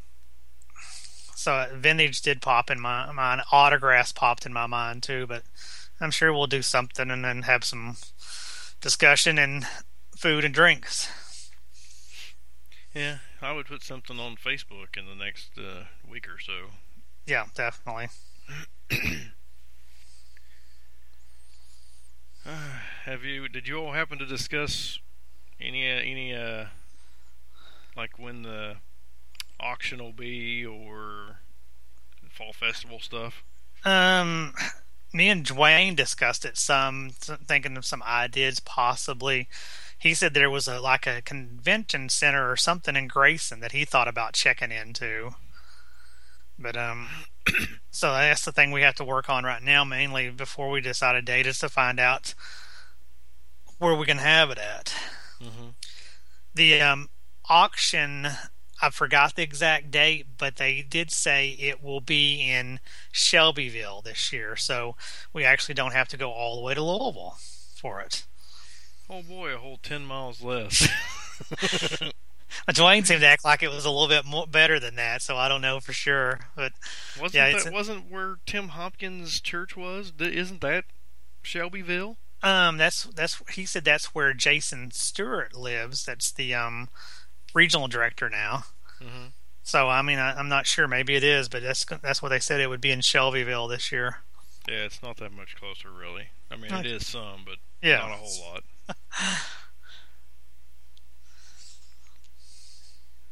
so 1.36 1.68
vintage 1.74 2.22
did 2.22 2.42
pop 2.42 2.72
in 2.72 2.80
my 2.80 3.12
mind. 3.12 3.42
Autographs 3.52 4.12
popped 4.12 4.46
in 4.46 4.54
my 4.54 4.68
mind 4.68 5.04
too. 5.04 5.26
But 5.28 5.44
I'm 6.02 6.12
sure 6.12 6.34
we'll 6.34 6.48
do 6.48 6.62
something 6.62 7.10
and 7.10 7.24
then 7.24 7.44
have 7.44 7.64
some 7.64 7.98
discussion 8.82 9.38
and 9.38 9.66
food 10.16 10.44
and 10.44 10.54
drinks. 10.54 11.10
Yeah, 12.94 13.18
I 13.42 13.52
would 13.52 13.66
put 13.66 13.84
something 13.84 14.20
on 14.20 14.38
Facebook 14.38 14.98
in 14.98 15.06
the 15.06 15.16
next 15.16 15.50
uh, 15.58 15.84
week 16.10 16.28
or 16.30 16.40
so. 16.40 16.72
Yeah, 17.26 17.46
definitely. 17.54 18.08
Uh, 22.48 22.78
have 23.06 23.24
you? 23.24 23.48
Did 23.50 23.68
you 23.68 23.78
all 23.78 23.94
happen 23.94 24.20
to 24.20 24.26
discuss 24.26 25.00
any 25.60 25.90
uh, 25.92 25.96
any 25.96 26.36
uh, 26.36 26.66
like 27.98 28.20
when 28.20 28.44
the 28.44 28.76
auction 29.60 29.98
will 29.98 30.12
be 30.12 30.64
or 30.64 31.38
fall 32.30 32.54
festival 32.54 33.00
stuff? 33.00 33.44
Um, 33.84 34.54
me 35.12 35.30
and 35.30 35.46
Dwayne 35.46 35.96
discussed 35.96 36.46
it 36.46 36.58
some, 36.58 37.12
thinking 37.12 37.78
of 37.78 37.86
some 37.86 38.04
ideas 38.04 38.60
possibly. 38.60 39.48
He 39.98 40.14
said 40.14 40.34
there 40.34 40.50
was 40.50 40.68
a 40.68 40.80
like 40.80 41.08
a 41.08 41.22
convention 41.22 42.10
center 42.10 42.52
or 42.52 42.58
something 42.58 42.96
in 42.96 43.08
Grayson 43.08 43.60
that 43.62 43.72
he 43.72 43.86
thought 43.86 44.08
about 44.08 44.34
checking 44.34 44.72
into. 44.72 45.32
But 46.60 46.78
um, 46.78 47.08
so 47.92 48.12
that's 48.14 48.46
the 48.46 48.52
thing 48.52 48.72
we 48.72 48.82
have 48.82 48.96
to 48.96 49.04
work 49.04 49.30
on 49.30 49.44
right 49.44 49.62
now, 49.62 49.84
mainly 49.84 50.30
before 50.30 50.70
we 50.70 50.82
decide 50.82 51.16
a 51.16 51.22
date, 51.22 51.48
is 51.48 51.60
to 51.60 51.70
find 51.70 52.00
out 52.00 52.34
where 53.78 53.96
we 53.96 54.06
can 54.06 54.18
have 54.18 54.50
it 54.50 54.58
at. 54.58 54.96
Mm-hmm. 55.42 55.70
The 56.54 56.82
um, 56.82 57.10
auction, 57.50 58.28
I 58.82 58.90
forgot 58.90 59.36
the 59.36 59.44
exact 59.44 59.92
date, 59.92 60.28
but 60.38 60.56
they 60.56 60.82
did 60.82 61.12
say 61.12 61.50
it 61.50 61.84
will 61.84 62.02
be 62.02 62.50
in 62.50 62.80
Shelbyville 63.12 64.02
this 64.02 64.32
year, 64.32 64.56
so 64.56 64.96
we 65.34 65.44
actually 65.44 65.76
don't 65.76 65.94
have 65.94 66.08
to 66.10 66.18
go 66.18 66.32
all 66.32 66.56
the 66.56 66.62
way 66.62 66.74
to 66.74 66.82
Louisville 66.82 67.38
for 67.76 68.00
it. 68.02 68.26
Oh 69.10 69.22
boy, 69.22 69.54
a 69.54 69.58
whole 69.58 69.80
ten 69.84 70.06
miles 70.06 70.42
less. 70.42 70.88
Dwayne 72.70 73.06
seemed 73.06 73.22
to 73.22 73.28
act 73.28 73.46
like 73.46 73.64
it 73.64 73.70
was 73.70 73.86
a 73.86 73.92
little 73.92 74.08
bit 74.08 74.26
more 74.26 74.48
better 74.48 74.80
than 74.80 74.96
that, 74.96 75.22
so 75.22 75.38
I 75.38 75.48
don't 75.48 75.62
know 75.62 75.80
for 75.80 75.94
sure. 75.94 76.40
But 76.56 76.74
wasn't 77.20 77.34
yeah, 77.36 77.58
that 77.58 77.74
wasn't 77.74 78.12
where 78.12 78.38
Tim 78.46 78.70
Hopkins' 78.70 79.40
church 79.40 79.76
was? 79.78 80.14
Isn't 80.20 80.62
that 80.62 80.86
Shelbyville? 81.42 82.18
Um, 82.44 82.78
that's 82.78 83.04
that's 83.04 83.42
he 83.52 83.66
said 83.66 83.86
that's 83.86 84.14
where 84.14 84.34
Jason 84.34 84.92
Stewart 84.92 85.56
lives. 85.56 86.06
That's 86.06 86.32
the 86.32 86.54
um 86.54 86.90
regional 87.54 87.88
director 87.88 88.30
now. 88.30 88.66
Mm-hmm. 89.02 89.28
So 89.64 89.90
I 89.90 90.02
mean, 90.02 90.20
I, 90.20 90.40
am 90.40 90.50
not 90.50 90.68
sure. 90.68 90.88
Maybe 90.88 91.16
it 91.16 91.24
is, 91.24 91.50
but 91.50 91.64
that's 91.64 91.86
that's 91.86 92.22
what 92.22 92.30
they 92.30 92.40
said 92.40 92.62
it 92.62 92.70
would 92.70 92.82
be 92.82 92.92
in 92.92 93.02
Shelbyville 93.02 93.68
this 93.68 93.92
year. 93.92 94.18
Yeah, 94.68 94.86
it's 94.86 95.02
not 95.02 95.18
that 95.18 95.32
much 95.32 95.56
closer, 95.56 95.90
really. 95.92 96.30
I 96.52 96.56
mean, 96.56 96.74
it 96.74 96.86
is 96.86 97.06
some, 97.06 97.42
but 97.46 97.58
yeah. 97.82 97.98
not 97.98 98.12
a 98.12 98.14
whole 98.14 98.52
lot. 98.52 98.64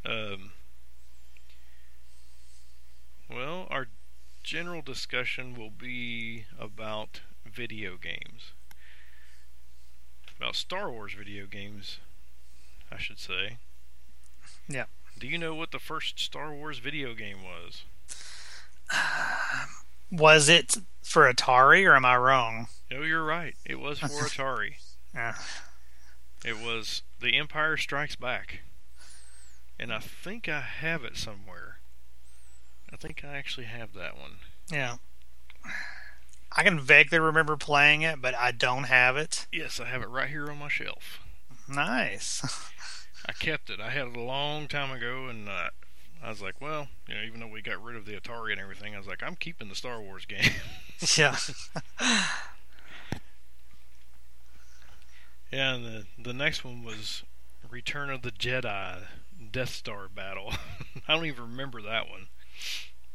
Um, 0.05 0.51
well, 3.29 3.67
our 3.69 3.87
general 4.43 4.81
discussion 4.81 5.55
will 5.55 5.69
be 5.69 6.45
about 6.59 7.21
video 7.45 7.97
games. 7.97 8.51
About 10.37 10.55
Star 10.55 10.91
Wars 10.91 11.13
video 11.13 11.45
games, 11.45 11.99
I 12.91 12.97
should 12.97 13.19
say. 13.19 13.57
Yeah. 14.67 14.85
Do 15.17 15.27
you 15.27 15.37
know 15.37 15.55
what 15.55 15.71
the 15.71 15.79
first 15.79 16.19
Star 16.19 16.53
Wars 16.53 16.79
video 16.79 17.13
game 17.13 17.37
was? 17.43 17.83
Was 20.11 20.49
it 20.49 20.77
for 21.01 21.31
Atari, 21.31 21.87
or 21.89 21.95
am 21.95 22.05
I 22.05 22.17
wrong? 22.17 22.67
No, 22.91 23.01
you're 23.01 23.23
right. 23.25 23.55
It 23.65 23.79
was 23.79 23.99
for 23.99 24.07
Atari. 24.07 24.75
yeah. 25.13 25.35
It 26.45 26.59
was 26.59 27.01
The 27.21 27.35
Empire 27.37 27.77
Strikes 27.77 28.15
Back 28.15 28.59
and 29.79 29.93
I 29.93 29.99
think 29.99 30.47
I 30.47 30.61
have 30.61 31.03
it 31.03 31.17
somewhere. 31.17 31.79
I 32.91 32.95
think 32.95 33.23
I 33.23 33.35
actually 33.35 33.65
have 33.65 33.93
that 33.93 34.17
one. 34.17 34.37
Yeah. 34.71 34.97
I 36.51 36.63
can 36.63 36.79
vaguely 36.79 37.19
remember 37.19 37.57
playing 37.57 38.03
it, 38.03 38.21
but 38.21 38.35
I 38.35 38.51
don't 38.51 38.83
have 38.83 39.17
it. 39.17 39.47
Yes, 39.51 39.79
I 39.79 39.85
have 39.85 40.03
it 40.03 40.09
right 40.09 40.29
here 40.29 40.49
on 40.49 40.59
my 40.59 40.67
shelf. 40.67 41.19
Nice. 41.67 42.43
I 43.25 43.31
kept 43.31 43.69
it. 43.69 43.79
I 43.79 43.89
had 43.89 44.07
it 44.07 44.15
a 44.17 44.21
long 44.21 44.67
time 44.67 44.91
ago, 44.91 45.27
and 45.27 45.49
uh, 45.49 45.69
I 46.23 46.29
was 46.29 46.41
like, 46.41 46.61
well, 46.61 46.89
you 47.07 47.15
know, 47.15 47.21
even 47.21 47.39
though 47.39 47.47
we 47.47 47.61
got 47.61 47.83
rid 47.83 47.95
of 47.95 48.05
the 48.05 48.13
Atari 48.13 48.51
and 48.51 48.61
everything, 48.61 48.93
I 48.93 48.97
was 48.97 49.07
like, 49.07 49.23
I'm 49.23 49.35
keeping 49.35 49.69
the 49.69 49.75
Star 49.75 50.01
Wars 50.01 50.25
game. 50.25 50.51
yeah. 51.17 51.37
yeah, 55.51 55.73
and 55.73 55.85
the 55.85 56.05
the 56.21 56.33
next 56.33 56.63
one 56.63 56.83
was 56.83 57.23
Return 57.69 58.09
of 58.09 58.21
the 58.21 58.31
Jedi. 58.31 59.03
Death 59.51 59.69
Star 59.69 60.07
battle. 60.07 60.53
I 61.07 61.15
don't 61.15 61.25
even 61.25 61.43
remember 61.43 61.81
that 61.81 62.09
one. 62.09 62.27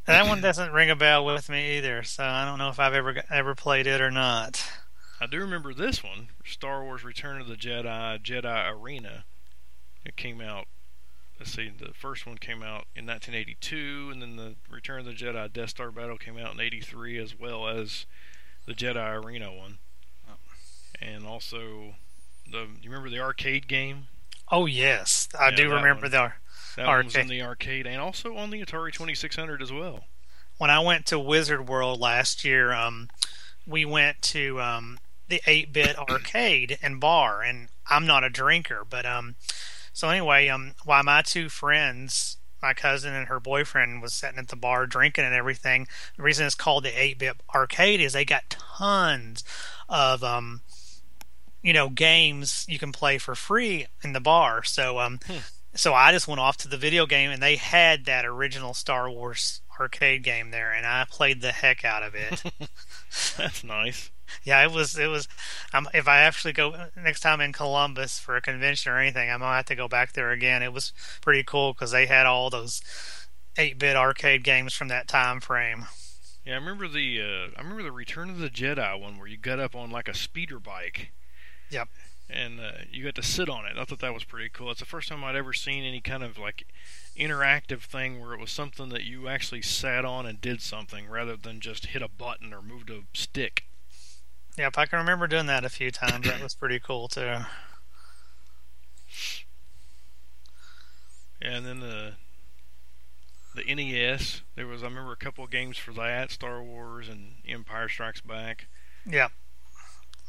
That 0.06 0.26
one 0.26 0.40
doesn't 0.40 0.72
ring 0.72 0.88
a 0.88 0.96
bell 0.96 1.24
with 1.24 1.50
me 1.50 1.76
either, 1.76 2.02
so 2.02 2.24
I 2.24 2.46
don't 2.46 2.58
know 2.58 2.70
if 2.70 2.80
I've 2.80 2.94
ever 2.94 3.22
ever 3.30 3.54
played 3.54 3.86
it 3.86 4.00
or 4.00 4.10
not. 4.10 4.66
I 5.20 5.26
do 5.26 5.38
remember 5.38 5.74
this 5.74 6.02
one, 6.02 6.28
Star 6.46 6.82
Wars: 6.82 7.04
Return 7.04 7.40
of 7.40 7.46
the 7.46 7.56
Jedi, 7.56 8.18
Jedi 8.22 8.72
Arena. 8.72 9.24
It 10.06 10.16
came 10.16 10.40
out. 10.40 10.66
Let's 11.38 11.52
see, 11.52 11.70
the 11.70 11.92
first 11.92 12.26
one 12.26 12.38
came 12.38 12.62
out 12.62 12.86
in 12.96 13.06
1982, 13.06 14.08
and 14.10 14.22
then 14.22 14.36
the 14.36 14.54
Return 14.70 15.00
of 15.00 15.04
the 15.04 15.12
Jedi 15.12 15.52
Death 15.52 15.70
Star 15.70 15.90
battle 15.90 16.16
came 16.16 16.38
out 16.38 16.54
in 16.54 16.60
'83, 16.60 17.18
as 17.18 17.38
well 17.38 17.68
as 17.68 18.06
the 18.66 18.72
Jedi 18.72 19.22
Arena 19.22 19.52
one. 19.52 19.78
Oh. 20.28 20.36
And 21.02 21.26
also, 21.26 21.96
the 22.50 22.66
you 22.80 22.90
remember 22.90 23.10
the 23.10 23.20
arcade 23.20 23.68
game? 23.68 24.06
Oh 24.50 24.66
yes, 24.66 25.28
I 25.38 25.50
yeah, 25.50 25.56
do 25.56 25.70
remember 25.70 26.02
one. 26.02 26.10
the 26.10 26.32
that 26.76 26.86
arcade. 26.86 27.04
was 27.04 27.16
in 27.16 27.28
the 27.28 27.42
arcade 27.42 27.86
and 27.86 28.00
also 28.00 28.36
on 28.36 28.50
the 28.50 28.60
Atari 28.64 28.92
2600 28.92 29.60
as 29.62 29.72
well. 29.72 30.04
When 30.58 30.70
I 30.70 30.80
went 30.80 31.06
to 31.06 31.18
Wizard 31.18 31.68
World 31.68 32.00
last 32.00 32.44
year, 32.44 32.72
um, 32.72 33.08
we 33.66 33.84
went 33.84 34.22
to 34.22 34.60
um, 34.60 34.98
the 35.28 35.40
8-bit 35.46 35.98
arcade 36.10 36.78
and 36.82 37.00
bar, 37.00 37.42
and 37.42 37.68
I'm 37.88 38.06
not 38.06 38.24
a 38.24 38.30
drinker, 38.30 38.84
but 38.88 39.04
um, 39.06 39.36
so 39.92 40.08
anyway, 40.08 40.48
um, 40.48 40.74
while 40.84 41.02
my 41.04 41.22
two 41.22 41.48
friends, 41.48 42.38
my 42.62 42.72
cousin 42.74 43.14
and 43.14 43.28
her 43.28 43.38
boyfriend, 43.40 44.02
was 44.02 44.14
sitting 44.14 44.38
at 44.38 44.48
the 44.48 44.56
bar 44.56 44.86
drinking 44.86 45.24
and 45.24 45.34
everything, 45.34 45.86
the 46.16 46.22
reason 46.22 46.46
it's 46.46 46.54
called 46.54 46.84
the 46.84 46.90
8-bit 46.90 47.36
arcade 47.54 48.00
is 48.00 48.12
they 48.14 48.24
got 48.24 48.50
tons 48.50 49.44
of 49.88 50.22
um 50.24 50.60
you 51.62 51.72
know 51.72 51.88
games 51.88 52.64
you 52.68 52.78
can 52.78 52.92
play 52.92 53.18
for 53.18 53.34
free 53.34 53.86
in 54.02 54.12
the 54.12 54.20
bar. 54.20 54.62
So 54.64 54.98
um, 54.98 55.20
hmm. 55.26 55.38
so 55.74 55.94
I 55.94 56.12
just 56.12 56.28
went 56.28 56.40
off 56.40 56.56
to 56.58 56.68
the 56.68 56.76
video 56.76 57.06
game 57.06 57.30
and 57.30 57.42
they 57.42 57.56
had 57.56 58.04
that 58.06 58.24
original 58.24 58.74
Star 58.74 59.10
Wars 59.10 59.60
arcade 59.80 60.22
game 60.22 60.50
there, 60.50 60.72
and 60.72 60.86
I 60.86 61.06
played 61.08 61.40
the 61.40 61.52
heck 61.52 61.84
out 61.84 62.02
of 62.02 62.14
it. 62.14 62.42
That's 63.36 63.64
nice. 63.64 64.10
Yeah, 64.44 64.62
it 64.62 64.72
was. 64.72 64.98
It 64.98 65.06
was. 65.06 65.28
Um, 65.72 65.88
if 65.94 66.06
I 66.06 66.18
actually 66.20 66.52
go 66.52 66.74
next 66.96 67.20
time 67.20 67.40
in 67.40 67.52
Columbus 67.52 68.18
for 68.18 68.36
a 68.36 68.42
convention 68.42 68.92
or 68.92 68.98
anything, 68.98 69.30
I'm 69.30 69.40
gonna 69.40 69.56
have 69.56 69.66
to 69.66 69.74
go 69.74 69.88
back 69.88 70.12
there 70.12 70.30
again. 70.30 70.62
It 70.62 70.72
was 70.72 70.92
pretty 71.22 71.42
cool 71.42 71.72
because 71.72 71.92
they 71.92 72.06
had 72.06 72.26
all 72.26 72.50
those 72.50 72.82
eight-bit 73.56 73.96
arcade 73.96 74.44
games 74.44 74.74
from 74.74 74.88
that 74.88 75.08
time 75.08 75.40
frame. 75.40 75.86
Yeah, 76.44 76.54
I 76.54 76.56
remember 76.56 76.88
the 76.88 77.20
uh, 77.20 77.58
I 77.58 77.62
remember 77.62 77.82
the 77.82 77.92
Return 77.92 78.30
of 78.30 78.38
the 78.38 78.50
Jedi 78.50 79.00
one 79.00 79.18
where 79.18 79.26
you 79.26 79.36
got 79.36 79.60
up 79.60 79.74
on 79.74 79.90
like 79.90 80.08
a 80.08 80.14
speeder 80.14 80.60
bike 80.60 81.12
Yep. 81.70 81.88
And 82.30 82.60
uh, 82.60 82.72
you 82.90 83.04
got 83.04 83.14
to 83.14 83.22
sit 83.22 83.48
on 83.48 83.64
it. 83.64 83.78
I 83.78 83.84
thought 83.84 84.00
that 84.00 84.12
was 84.12 84.24
pretty 84.24 84.50
cool. 84.50 84.70
It's 84.70 84.80
the 84.80 84.86
first 84.86 85.08
time 85.08 85.24
I'd 85.24 85.36
ever 85.36 85.52
seen 85.54 85.82
any 85.82 86.00
kind 86.00 86.22
of 86.22 86.38
like 86.38 86.66
interactive 87.16 87.80
thing 87.82 88.20
where 88.20 88.34
it 88.34 88.40
was 88.40 88.50
something 88.50 88.90
that 88.90 89.04
you 89.04 89.28
actually 89.28 89.62
sat 89.62 90.04
on 90.04 90.26
and 90.26 90.40
did 90.40 90.60
something 90.60 91.08
rather 91.08 91.36
than 91.36 91.60
just 91.60 91.86
hit 91.86 92.02
a 92.02 92.08
button 92.08 92.52
or 92.52 92.60
moved 92.60 92.90
a 92.90 93.00
stick. 93.14 93.64
Yep, 94.58 94.76
I 94.76 94.86
can 94.86 94.98
remember 94.98 95.26
doing 95.26 95.46
that 95.46 95.64
a 95.64 95.68
few 95.68 95.90
times. 95.90 96.26
that 96.26 96.42
was 96.42 96.54
pretty 96.54 96.80
cool 96.80 97.08
too. 97.08 97.38
And 101.40 101.64
then 101.64 101.80
the 101.80 102.14
the 103.54 103.74
NES, 103.74 104.42
there 104.54 104.66
was 104.66 104.82
I 104.82 104.86
remember 104.86 105.12
a 105.12 105.16
couple 105.16 105.44
of 105.44 105.50
games 105.50 105.78
for 105.78 105.92
that, 105.92 106.30
Star 106.30 106.62
Wars 106.62 107.08
and 107.08 107.36
Empire 107.46 107.88
Strikes 107.88 108.20
Back. 108.20 108.66
Yep. 109.06 109.32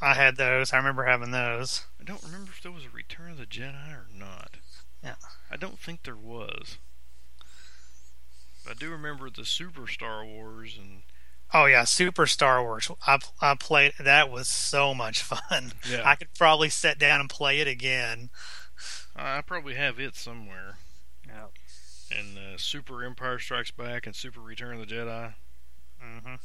I 0.02 0.14
had 0.14 0.38
those. 0.38 0.72
I 0.74 0.78
remember 0.78 1.04
having 1.04 1.32
those. 1.32 1.86
I 2.00 2.04
don't 2.04 2.24
remember 2.24 2.52
if 2.52 2.62
there 2.62 2.72
was 2.72 2.86
a 2.86 2.90
Return 2.90 3.32
of 3.32 3.38
the 3.38 3.46
Jedi 3.46 3.92
or 3.92 4.08
not. 4.14 4.58
Yeah. 5.04 5.16
I 5.52 5.58
don't 5.58 5.80
think 5.80 6.04
there 6.04 6.16
was. 6.16 6.78
I 8.70 8.74
do 8.74 8.90
remember 8.90 9.30
the 9.30 9.46
Super 9.46 9.88
Star 9.88 10.26
Wars 10.26 10.78
and 10.78 11.02
Oh 11.52 11.66
yeah, 11.66 11.84
Super 11.84 12.28
Star 12.28 12.62
Wars. 12.62 12.92
I 13.08 13.18
I 13.42 13.56
played 13.56 13.94
that 14.00 14.30
was 14.30 14.48
so 14.48 14.94
much 14.94 15.22
fun. 15.24 15.74
Yeah. 15.90 16.08
I 16.08 16.16
could 16.16 16.34
probably 16.38 16.70
sit 16.70 17.00
down 17.00 17.20
and 17.20 17.30
play 17.30 17.60
it 17.60 17.68
again. 17.68 18.30
I 19.16 19.42
probably 19.42 19.76
have 19.76 20.00
it 20.00 20.16
somewhere. 20.16 20.78
Yeah. 21.28 21.48
And 22.16 22.38
uh, 22.38 22.58
Super 22.58 23.04
Empire 23.04 23.40
Strikes 23.40 23.72
Back 23.72 24.06
and 24.06 24.16
Super 24.16 24.40
Return 24.40 24.80
of 24.80 24.88
the 24.88 24.94
Jedi. 24.96 25.34
hmm 26.00 26.36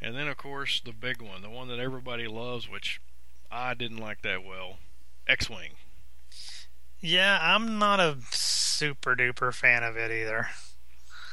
And 0.00 0.14
then, 0.14 0.28
of 0.28 0.36
course, 0.36 0.80
the 0.84 0.92
big 0.92 1.20
one, 1.20 1.42
the 1.42 1.50
one 1.50 1.68
that 1.68 1.80
everybody 1.80 2.28
loves, 2.28 2.68
which 2.68 3.00
I 3.50 3.74
didn't 3.74 3.98
like 3.98 4.22
that 4.22 4.44
well 4.44 4.78
X 5.26 5.50
Wing. 5.50 5.72
Yeah, 7.00 7.38
I'm 7.40 7.78
not 7.78 8.00
a 8.00 8.16
super 8.30 9.14
duper 9.14 9.52
fan 9.52 9.82
of 9.82 9.96
it 9.96 10.10
either. 10.10 10.48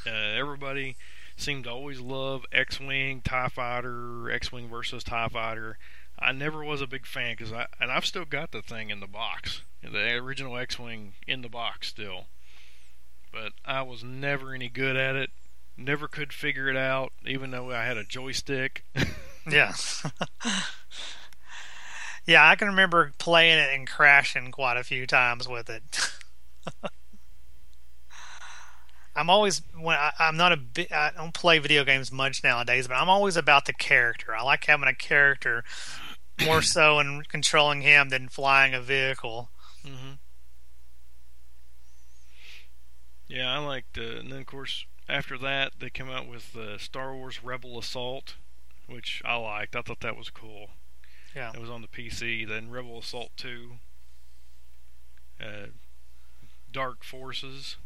Uh, 0.06 0.10
everybody 0.10 0.95
seemed 1.38 1.63
to 1.65 1.71
always 1.71 1.99
love 1.99 2.45
X 2.51 2.80
Wing, 2.80 3.21
TIE 3.23 3.49
Fighter, 3.49 4.30
X 4.30 4.51
Wing 4.51 4.69
versus 4.69 5.04
TIE 5.04 5.28
Fighter. 5.30 5.78
I 6.17 6.32
never 6.32 6.63
was 6.63 6.82
a 6.82 6.88
big 6.88 7.06
fan 7.06 7.36
because 7.38 7.51
I, 7.51 7.67
and 7.80 7.91
I've 7.91 8.06
still 8.06 8.25
got 8.25 8.51
the 8.51 8.62
thing 8.62 8.89
in 8.89 8.99
the 8.99 9.08
box, 9.08 9.62
the 9.82 10.13
original 10.13 10.58
X 10.58 10.80
Wing 10.80 11.13
in 11.28 11.41
the 11.41 11.49
box 11.49 11.88
still. 11.89 12.25
But 13.32 13.54
I 13.65 13.82
was 13.82 14.04
never 14.04 14.54
any 14.54 14.69
good 14.69 14.95
at 14.95 15.15
it. 15.15 15.30
Never 15.77 16.07
could 16.07 16.31
figure 16.31 16.69
it 16.69 16.77
out, 16.77 17.11
even 17.25 17.51
though 17.51 17.71
I 17.71 17.83
had 17.83 17.97
a 17.97 18.03
joystick. 18.03 18.83
Yeah. 19.47 19.73
yeah, 22.25 22.49
I 22.49 22.55
can 22.55 22.69
remember 22.69 23.11
playing 23.19 23.59
it 23.59 23.69
and 23.73 23.88
crashing 23.88 24.51
quite 24.51 24.75
a 24.77 24.83
few 24.83 25.05
times 25.05 25.47
with 25.47 25.69
it. 25.69 25.83
I'm 29.15 29.29
always 29.29 29.61
when 29.79 29.95
I, 29.95 30.11
I'm 30.19 30.35
not 30.35 30.51
a 30.51 30.57
bit. 30.57 30.91
I 30.91 31.11
don't 31.15 31.33
play 31.33 31.59
video 31.59 31.85
games 31.85 32.11
much 32.11 32.43
nowadays, 32.43 32.88
but 32.88 32.95
I'm 32.95 33.07
always 33.07 33.38
about 33.38 33.65
the 33.65 33.73
character. 33.73 34.35
I 34.35 34.41
like 34.41 34.65
having 34.65 34.89
a 34.89 34.95
character 34.95 35.63
more 36.43 36.61
so 36.61 36.99
in 37.01 37.23
controlling 37.29 37.81
him 37.81 38.09
than 38.09 38.27
flying 38.27 38.73
a 38.73 38.81
vehicle. 38.81 39.49
Mm-hmm. 39.85 40.13
Yeah, 43.27 43.53
I 43.53 43.57
liked, 43.59 43.97
uh, 43.97 44.17
and 44.17 44.31
then 44.31 44.39
of 44.39 44.45
course 44.47 44.85
after 45.07 45.37
that 45.37 45.73
they 45.79 45.89
came 45.89 46.09
out 46.09 46.27
with 46.27 46.53
the 46.53 46.77
Star 46.79 47.15
Wars 47.15 47.43
Rebel 47.43 47.77
Assault, 47.77 48.35
which 48.87 49.21
I 49.25 49.35
liked. 49.35 49.75
I 49.75 49.81
thought 49.81 50.01
that 50.01 50.17
was 50.17 50.29
cool. 50.29 50.71
Yeah. 51.35 51.51
It 51.53 51.59
was 51.59 51.69
on 51.69 51.81
the 51.81 51.87
PC. 51.87 52.47
Then 52.47 52.69
Rebel 52.69 52.99
Assault 52.99 53.31
Two, 53.35 53.73
uh, 55.41 55.67
Dark 56.71 57.03
Forces. 57.03 57.77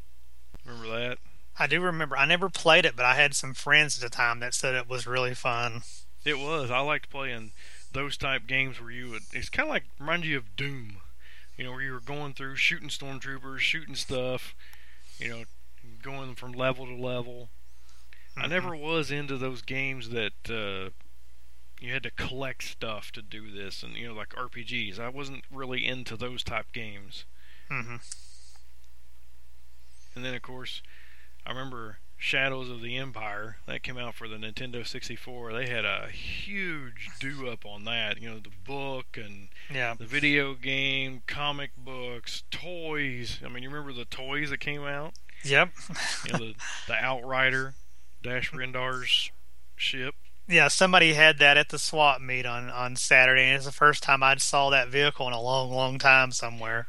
Remember 0.65 0.87
that? 0.87 1.17
I 1.57 1.67
do 1.67 1.81
remember. 1.81 2.17
I 2.17 2.25
never 2.25 2.49
played 2.49 2.85
it, 2.85 2.95
but 2.95 3.05
I 3.05 3.15
had 3.15 3.35
some 3.35 3.53
friends 3.53 4.01
at 4.01 4.09
the 4.09 4.15
time 4.15 4.39
that 4.39 4.53
said 4.53 4.75
it 4.75 4.89
was 4.89 5.05
really 5.05 5.33
fun. 5.33 5.81
It 6.23 6.39
was. 6.39 6.71
I 6.71 6.79
liked 6.79 7.09
playing 7.09 7.51
those 7.91 8.17
type 8.17 8.47
games 8.47 8.79
where 8.79 8.91
you 8.91 9.09
would. 9.09 9.23
It's 9.33 9.49
kind 9.49 9.67
of 9.67 9.73
like 9.73 9.83
reminds 9.99 10.27
you 10.27 10.37
of 10.37 10.55
Doom. 10.55 10.97
You 11.57 11.65
know, 11.65 11.71
where 11.71 11.81
you 11.81 11.91
were 11.91 11.99
going 11.99 12.33
through 12.33 12.55
shooting 12.55 12.87
stormtroopers, 12.87 13.59
shooting 13.59 13.95
stuff. 13.95 14.55
You 15.17 15.27
know, 15.27 15.43
going 16.01 16.35
from 16.35 16.51
level 16.53 16.85
to 16.85 16.95
level. 16.95 17.49
I 18.37 18.45
Mhm. 18.45 18.49
never 18.49 18.75
was 18.75 19.11
into 19.11 19.37
those 19.37 19.61
games 19.61 20.09
that 20.09 20.49
uh, 20.49 20.91
you 21.81 21.93
had 21.93 22.03
to 22.03 22.11
collect 22.11 22.63
stuff 22.63 23.11
to 23.13 23.21
do 23.21 23.51
this, 23.51 23.83
and 23.83 23.95
you 23.95 24.07
know, 24.07 24.13
like 24.13 24.29
RPGs. 24.35 24.99
I 24.99 25.09
wasn't 25.09 25.43
really 25.51 25.85
into 25.85 26.15
those 26.17 26.43
type 26.43 26.71
games. 26.73 27.25
Mm-hmm. 27.69 27.97
And 30.15 30.25
then, 30.25 30.33
of 30.33 30.41
course, 30.41 30.81
I 31.45 31.49
remember 31.51 31.99
Shadows 32.17 32.69
of 32.69 32.81
the 32.81 32.97
Empire 32.97 33.57
that 33.65 33.83
came 33.83 33.97
out 33.97 34.13
for 34.15 34.27
the 34.27 34.35
Nintendo 34.35 34.85
64. 34.85 35.53
They 35.53 35.67
had 35.69 35.85
a 35.85 36.09
huge 36.09 37.09
do 37.19 37.47
up 37.47 37.65
on 37.65 37.85
that. 37.85 38.21
You 38.21 38.29
know, 38.29 38.39
the 38.39 38.49
book 38.65 39.17
and 39.17 39.49
Yeah. 39.69 39.93
the 39.93 40.05
video 40.05 40.53
game, 40.55 41.23
comic 41.27 41.71
books, 41.77 42.43
toys. 42.51 43.39
I 43.45 43.47
mean, 43.47 43.63
you 43.63 43.69
remember 43.69 43.93
the 43.93 44.05
toys 44.05 44.49
that 44.49 44.57
came 44.59 44.83
out? 44.83 45.13
Yep. 45.43 45.69
You 46.25 46.31
know, 46.31 46.39
the, 46.39 46.55
the 46.87 46.93
Outrider, 46.93 47.73
Dash 48.21 48.51
Rendar's 48.51 49.31
ship. 49.75 50.15
Yeah, 50.47 50.67
somebody 50.67 51.13
had 51.13 51.37
that 51.39 51.57
at 51.57 51.69
the 51.69 51.77
swap 51.77 52.21
meet 52.21 52.45
on 52.45 52.69
on 52.69 52.95
Saturday, 52.95 53.43
and 53.43 53.55
it's 53.55 53.65
the 53.65 53.71
first 53.71 54.01
time 54.01 54.23
I 54.23 54.35
saw 54.37 54.69
that 54.71 54.87
vehicle 54.87 55.27
in 55.27 55.33
a 55.33 55.41
long, 55.41 55.69
long 55.71 55.99
time 55.99 56.31
somewhere. 56.31 56.87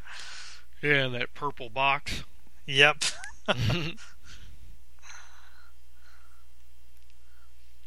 Yeah, 0.83 1.09
that 1.09 1.35
purple 1.35 1.69
box. 1.69 2.25
Yep. 2.65 3.05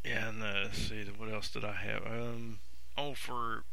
yeah, 0.06 0.30
and 0.30 0.44
uh, 0.44 0.72
see, 0.72 1.06
what 1.18 1.32
else 1.34 1.50
did 1.50 1.66
I 1.66 1.74
have? 1.74 2.06
Um, 2.06 2.60
oh, 2.96 3.16
for 3.16 3.64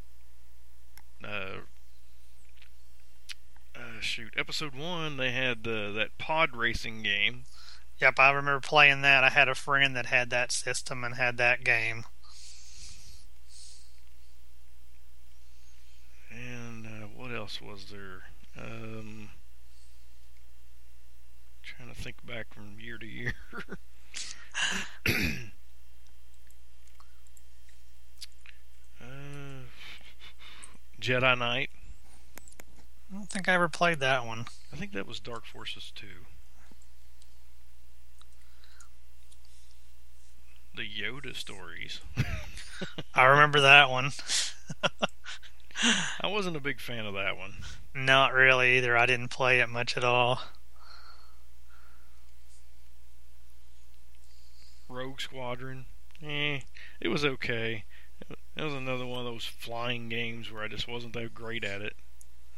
uh, 1.23 1.59
uh, 3.81 4.01
shoot, 4.01 4.33
episode 4.37 4.75
one, 4.75 5.17
they 5.17 5.31
had 5.31 5.67
uh, 5.67 5.93
that 5.93 6.19
pod 6.19 6.55
racing 6.55 7.03
game. 7.03 7.45
Yep, 7.99 8.19
I 8.19 8.31
remember 8.31 8.61
playing 8.61 9.03
that. 9.03 9.25
I 9.25 9.29
had 9.29 9.49
a 9.49 9.55
friend 9.55 9.95
that 9.97 10.07
had 10.07 10.31
that 10.31 10.53
system 10.53 11.05
and 11.05 11.17
had 11.17 11.37
that 11.37 11.65
game. 11.65 12.05
And 16.31 16.87
uh, 16.87 17.07
what 17.15 17.31
else 17.31 17.61
was 17.61 17.87
there? 17.91 18.23
Um, 18.59 19.31
trying 21.63 21.95
to 21.95 21.95
think 21.95 22.27
back 22.27 22.55
from 22.55 22.81
year 22.81 22.99
to 22.99 23.07
year. 23.07 23.35
uh, 29.01 29.65
Jedi 31.01 31.39
Knight. 31.39 31.71
I 33.11 33.17
don't 33.17 33.29
think 33.29 33.49
I 33.49 33.55
ever 33.55 33.69
played 33.69 33.99
that 34.01 34.25
one. 34.25 34.47
I 34.73 34.77
think 34.77 34.93
that 34.93 35.07
was 35.07 35.19
Dark 35.19 35.45
Forces 35.45 35.93
2. 35.97 36.07
The 40.77 40.83
Yoda 40.83 41.35
stories. 41.35 42.01
I 43.15 43.25
remember 43.25 43.61
that 43.61 43.91
one. 43.91 44.13
I 46.21 46.29
wasn't 46.29 46.57
a 46.57 46.61
big 46.61 46.81
fan 46.81 47.05
of 47.05 47.15
that 47.15 47.37
one. 47.37 47.55
Not 47.95 48.33
really 48.33 48.77
either. 48.77 48.97
I 48.97 49.07
didn't 49.07 49.29
play 49.29 49.59
it 49.59 49.69
much 49.69 49.97
at 49.97 50.05
all. 50.05 50.41
Rogue 54.89 55.21
Squadron. 55.21 55.87
Eh, 56.23 56.61
it 57.01 57.09
was 57.09 57.25
okay. 57.25 57.85
That 58.55 58.65
was 58.65 58.75
another 58.75 59.07
one 59.07 59.19
of 59.19 59.25
those 59.25 59.47
flying 59.47 60.09
games 60.09 60.53
where 60.53 60.63
I 60.63 60.69
just 60.69 60.87
wasn't 60.87 61.15
that 61.15 61.35
great 61.35 61.65
at 61.65 61.81
it. 61.81 61.97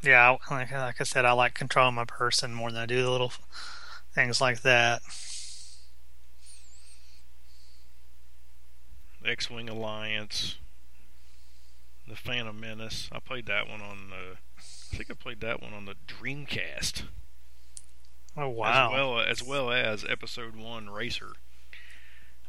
Yeah, 0.02 0.36
like, 0.50 0.72
like 0.72 1.00
I 1.00 1.04
said, 1.04 1.24
I 1.24 1.32
like 1.32 1.54
controlling 1.54 1.94
my 1.94 2.04
person 2.04 2.52
more 2.52 2.70
than 2.72 2.80
I 2.80 2.86
do 2.86 3.02
the 3.02 3.10
little 3.10 3.32
things 4.14 4.40
like 4.40 4.62
that. 4.62 5.00
X 9.24 9.48
Wing 9.48 9.68
Alliance, 9.68 10.56
The 12.08 12.16
Phantom 12.16 12.58
Menace. 12.58 13.08
I 13.12 13.20
played 13.20 13.46
that 13.46 13.68
one 13.68 13.80
on 13.80 14.10
the. 14.10 14.38
I 14.92 14.96
think 14.96 15.10
I 15.10 15.14
played 15.14 15.40
that 15.40 15.62
one 15.62 15.72
on 15.72 15.84
the 15.84 15.94
Dreamcast. 16.08 17.04
Oh 18.36 18.48
wow! 18.48 18.88
As 18.88 18.92
well 18.92 19.20
as 19.20 19.42
well 19.42 19.70
as 19.70 20.04
Episode 20.04 20.56
One 20.56 20.90
Racer. 20.90 21.32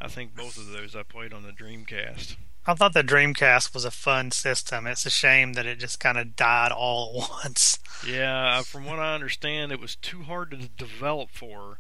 I 0.02 0.08
think 0.08 0.36
both 0.36 0.58
of 0.58 0.72
those 0.72 0.96
I 0.96 1.04
played 1.04 1.34
on 1.34 1.44
the 1.44 1.52
Dreamcast. 1.52 2.36
I 2.65 2.73
thought 2.76 2.93
the 2.93 3.04
Dreamcast 3.04 3.73
was 3.73 3.84
a 3.84 3.91
fun 3.91 4.32
system. 4.32 4.88
It's 4.88 5.06
a 5.06 5.10
shame 5.10 5.54
that 5.54 5.65
it 5.65 5.80
just 5.80 5.99
kind 5.99 6.17
of 6.17 6.36
died 6.38 6.71
all 6.71 7.10
at 7.10 7.30
once. 7.43 7.80
Yeah, 8.08 8.62
from 8.62 8.86
what 8.86 8.99
I 8.99 9.15
understand, 9.15 9.71
it 9.71 9.82
was 9.82 9.97
too 9.97 10.23
hard 10.23 10.52
to 10.52 10.69
develop 10.69 11.30
for, 11.32 11.80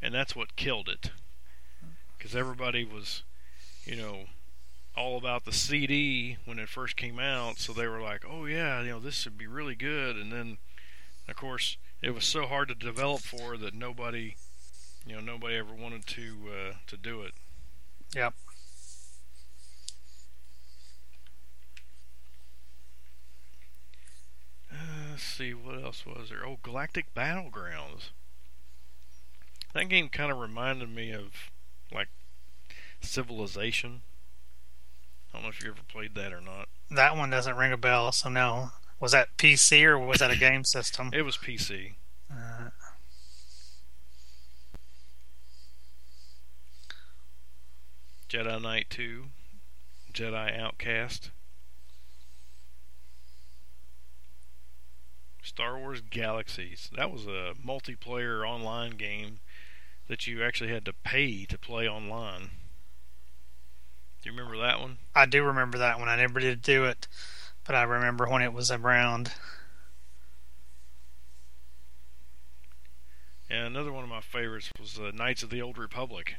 and 0.00 0.14
that's 0.14 0.36
what 0.36 0.54
killed 0.54 0.88
it. 0.88 1.10
Because 2.16 2.36
everybody 2.36 2.84
was, 2.84 3.24
you 3.84 3.96
know, 3.96 4.26
all 4.96 5.16
about 5.16 5.44
the 5.44 5.52
CD 5.52 6.36
when 6.44 6.58
it 6.58 6.68
first 6.68 6.96
came 6.96 7.18
out, 7.18 7.58
so 7.58 7.72
they 7.72 7.88
were 7.88 8.00
like, 8.00 8.24
"Oh 8.28 8.44
yeah, 8.44 8.82
you 8.82 8.90
know, 8.90 9.00
this 9.00 9.24
would 9.24 9.38
be 9.38 9.46
really 9.46 9.74
good." 9.74 10.16
And 10.16 10.32
then, 10.32 10.58
of 11.28 11.36
course, 11.36 11.76
it 12.02 12.10
was 12.10 12.24
so 12.24 12.46
hard 12.46 12.68
to 12.68 12.74
develop 12.74 13.22
for 13.22 13.56
that 13.56 13.74
nobody, 13.74 14.36
you 15.06 15.14
know, 15.14 15.20
nobody 15.20 15.56
ever 15.56 15.74
wanted 15.74 16.06
to 16.08 16.36
uh, 16.50 16.72
to 16.86 16.96
do 16.96 17.22
it. 17.22 17.32
Yep. 18.14 18.34
Let's 25.10 25.22
see, 25.22 25.52
what 25.54 25.82
else 25.82 26.04
was 26.06 26.28
there? 26.30 26.46
Oh, 26.46 26.58
Galactic 26.62 27.14
Battlegrounds. 27.14 28.10
That 29.74 29.88
game 29.88 30.08
kind 30.08 30.32
of 30.32 30.38
reminded 30.38 30.88
me 30.94 31.12
of, 31.12 31.50
like, 31.92 32.08
Civilization. 33.00 34.02
I 35.32 35.36
don't 35.36 35.42
know 35.44 35.48
if 35.48 35.62
you 35.62 35.70
ever 35.70 35.80
played 35.88 36.14
that 36.16 36.32
or 36.32 36.40
not. 36.40 36.68
That 36.90 37.16
one 37.16 37.30
doesn't 37.30 37.56
ring 37.56 37.72
a 37.72 37.76
bell, 37.76 38.12
so 38.12 38.28
no. 38.28 38.72
Was 38.98 39.12
that 39.12 39.36
PC 39.38 39.84
or 39.84 39.98
was 39.98 40.18
that 40.18 40.30
a 40.30 40.36
game 40.36 40.64
system? 40.64 41.10
It 41.14 41.22
was 41.22 41.36
PC. 41.36 41.94
Uh, 42.30 42.70
Jedi 48.28 48.62
Knight 48.62 48.86
2, 48.90 49.24
Jedi 50.12 50.60
Outcast. 50.60 51.30
Star 55.42 55.78
Wars 55.78 56.00
Galaxies. 56.00 56.90
That 56.96 57.10
was 57.10 57.26
a 57.26 57.54
multiplayer 57.64 58.46
online 58.46 58.92
game 58.92 59.40
that 60.08 60.26
you 60.26 60.42
actually 60.42 60.70
had 60.70 60.84
to 60.84 60.92
pay 60.92 61.44
to 61.46 61.58
play 61.58 61.88
online. 61.88 62.50
Do 64.22 64.28
you 64.28 64.36
remember 64.36 64.58
that 64.58 64.80
one? 64.80 64.98
I 65.14 65.26
do 65.26 65.42
remember 65.42 65.78
that 65.78 65.98
one. 65.98 66.08
I 66.08 66.16
never 66.16 66.40
did 66.40 66.60
do 66.62 66.84
it, 66.84 67.08
but 67.64 67.74
I 67.74 67.82
remember 67.84 68.28
when 68.28 68.42
it 68.42 68.52
was 68.52 68.70
around. 68.70 69.32
And 73.48 73.66
another 73.66 73.92
one 73.92 74.04
of 74.04 74.10
my 74.10 74.20
favorites 74.20 74.70
was 74.78 74.98
uh, 74.98 75.10
Knights 75.14 75.42
of 75.42 75.50
the 75.50 75.62
Old 75.62 75.78
Republic. 75.78 76.34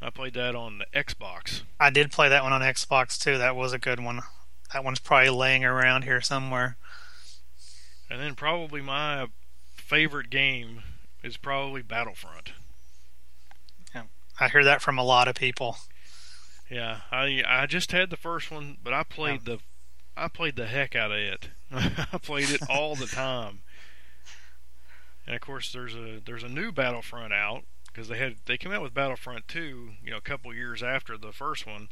I 0.00 0.10
played 0.10 0.34
that 0.34 0.54
on 0.54 0.78
the 0.78 0.86
Xbox. 0.94 1.62
I 1.80 1.90
did 1.90 2.12
play 2.12 2.28
that 2.28 2.44
one 2.44 2.52
on 2.52 2.60
Xbox 2.60 3.18
too. 3.18 3.36
That 3.36 3.56
was 3.56 3.72
a 3.72 3.78
good 3.78 4.00
one. 4.00 4.20
That 4.72 4.84
one's 4.84 5.00
probably 5.00 5.30
laying 5.30 5.64
around 5.64 6.04
here 6.04 6.20
somewhere. 6.20 6.76
And 8.10 8.20
then 8.20 8.34
probably 8.34 8.80
my 8.80 9.28
favorite 9.76 10.30
game 10.30 10.82
is 11.22 11.36
probably 11.36 11.82
Battlefront. 11.82 12.52
Yeah, 13.94 14.04
I 14.40 14.48
hear 14.48 14.64
that 14.64 14.82
from 14.82 14.98
a 14.98 15.04
lot 15.04 15.28
of 15.28 15.34
people. 15.34 15.76
Yeah, 16.70 17.00
I 17.10 17.42
I 17.46 17.66
just 17.66 17.92
had 17.92 18.10
the 18.10 18.16
first 18.16 18.50
one, 18.50 18.76
but 18.82 18.92
I 18.92 19.02
played 19.02 19.46
yeah. 19.46 19.56
the 19.56 19.58
I 20.16 20.28
played 20.28 20.56
the 20.56 20.66
heck 20.66 20.96
out 20.96 21.12
of 21.12 21.18
it. 21.18 21.50
I 21.72 22.18
played 22.18 22.50
it 22.50 22.62
all 22.68 22.94
the 22.94 23.06
time. 23.06 23.60
And 25.26 25.34
of 25.34 25.40
course, 25.40 25.72
there's 25.72 25.94
a 25.94 26.20
there's 26.24 26.42
a 26.42 26.48
new 26.48 26.72
Battlefront 26.72 27.32
out 27.32 27.64
because 27.86 28.08
they 28.08 28.18
had 28.18 28.36
they 28.46 28.56
came 28.56 28.72
out 28.72 28.82
with 28.82 28.94
Battlefront 28.94 29.48
2, 29.48 29.90
you 30.02 30.10
know, 30.10 30.16
a 30.16 30.22
couple 30.22 30.52
years 30.54 30.82
after 30.82 31.18
the 31.18 31.32
first 31.32 31.66
one, 31.66 31.88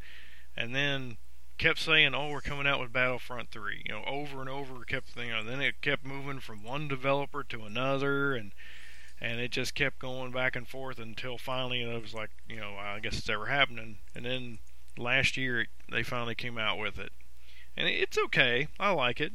and 0.56 0.74
then 0.74 1.18
kept 1.58 1.78
saying, 1.78 2.14
"Oh, 2.14 2.30
we're 2.30 2.40
coming 2.40 2.66
out 2.66 2.80
with 2.80 2.92
Battlefront 2.92 3.50
3." 3.50 3.82
You 3.86 3.94
know, 3.94 4.04
over 4.04 4.40
and 4.40 4.48
over 4.48 4.84
kept 4.84 5.16
you 5.16 5.30
know, 5.30 5.44
then 5.44 5.60
it 5.60 5.80
kept 5.80 6.04
moving 6.04 6.40
from 6.40 6.62
one 6.62 6.88
developer 6.88 7.44
to 7.44 7.64
another 7.64 8.34
and 8.34 8.52
and 9.20 9.40
it 9.40 9.50
just 9.50 9.74
kept 9.74 9.98
going 9.98 10.30
back 10.30 10.56
and 10.56 10.68
forth 10.68 10.98
until 10.98 11.38
finally 11.38 11.82
it 11.82 12.02
was 12.02 12.12
like, 12.12 12.30
you 12.48 12.56
know, 12.56 12.76
I 12.76 13.00
guess 13.00 13.18
it's 13.18 13.30
ever 13.30 13.46
happening. 13.46 13.98
And 14.14 14.24
then 14.26 14.58
last 14.98 15.36
year 15.36 15.66
they 15.90 16.02
finally 16.02 16.34
came 16.34 16.58
out 16.58 16.78
with 16.78 16.98
it. 16.98 17.12
And 17.76 17.88
it's 17.88 18.18
okay. 18.18 18.68
I 18.78 18.90
like 18.90 19.20
it. 19.20 19.32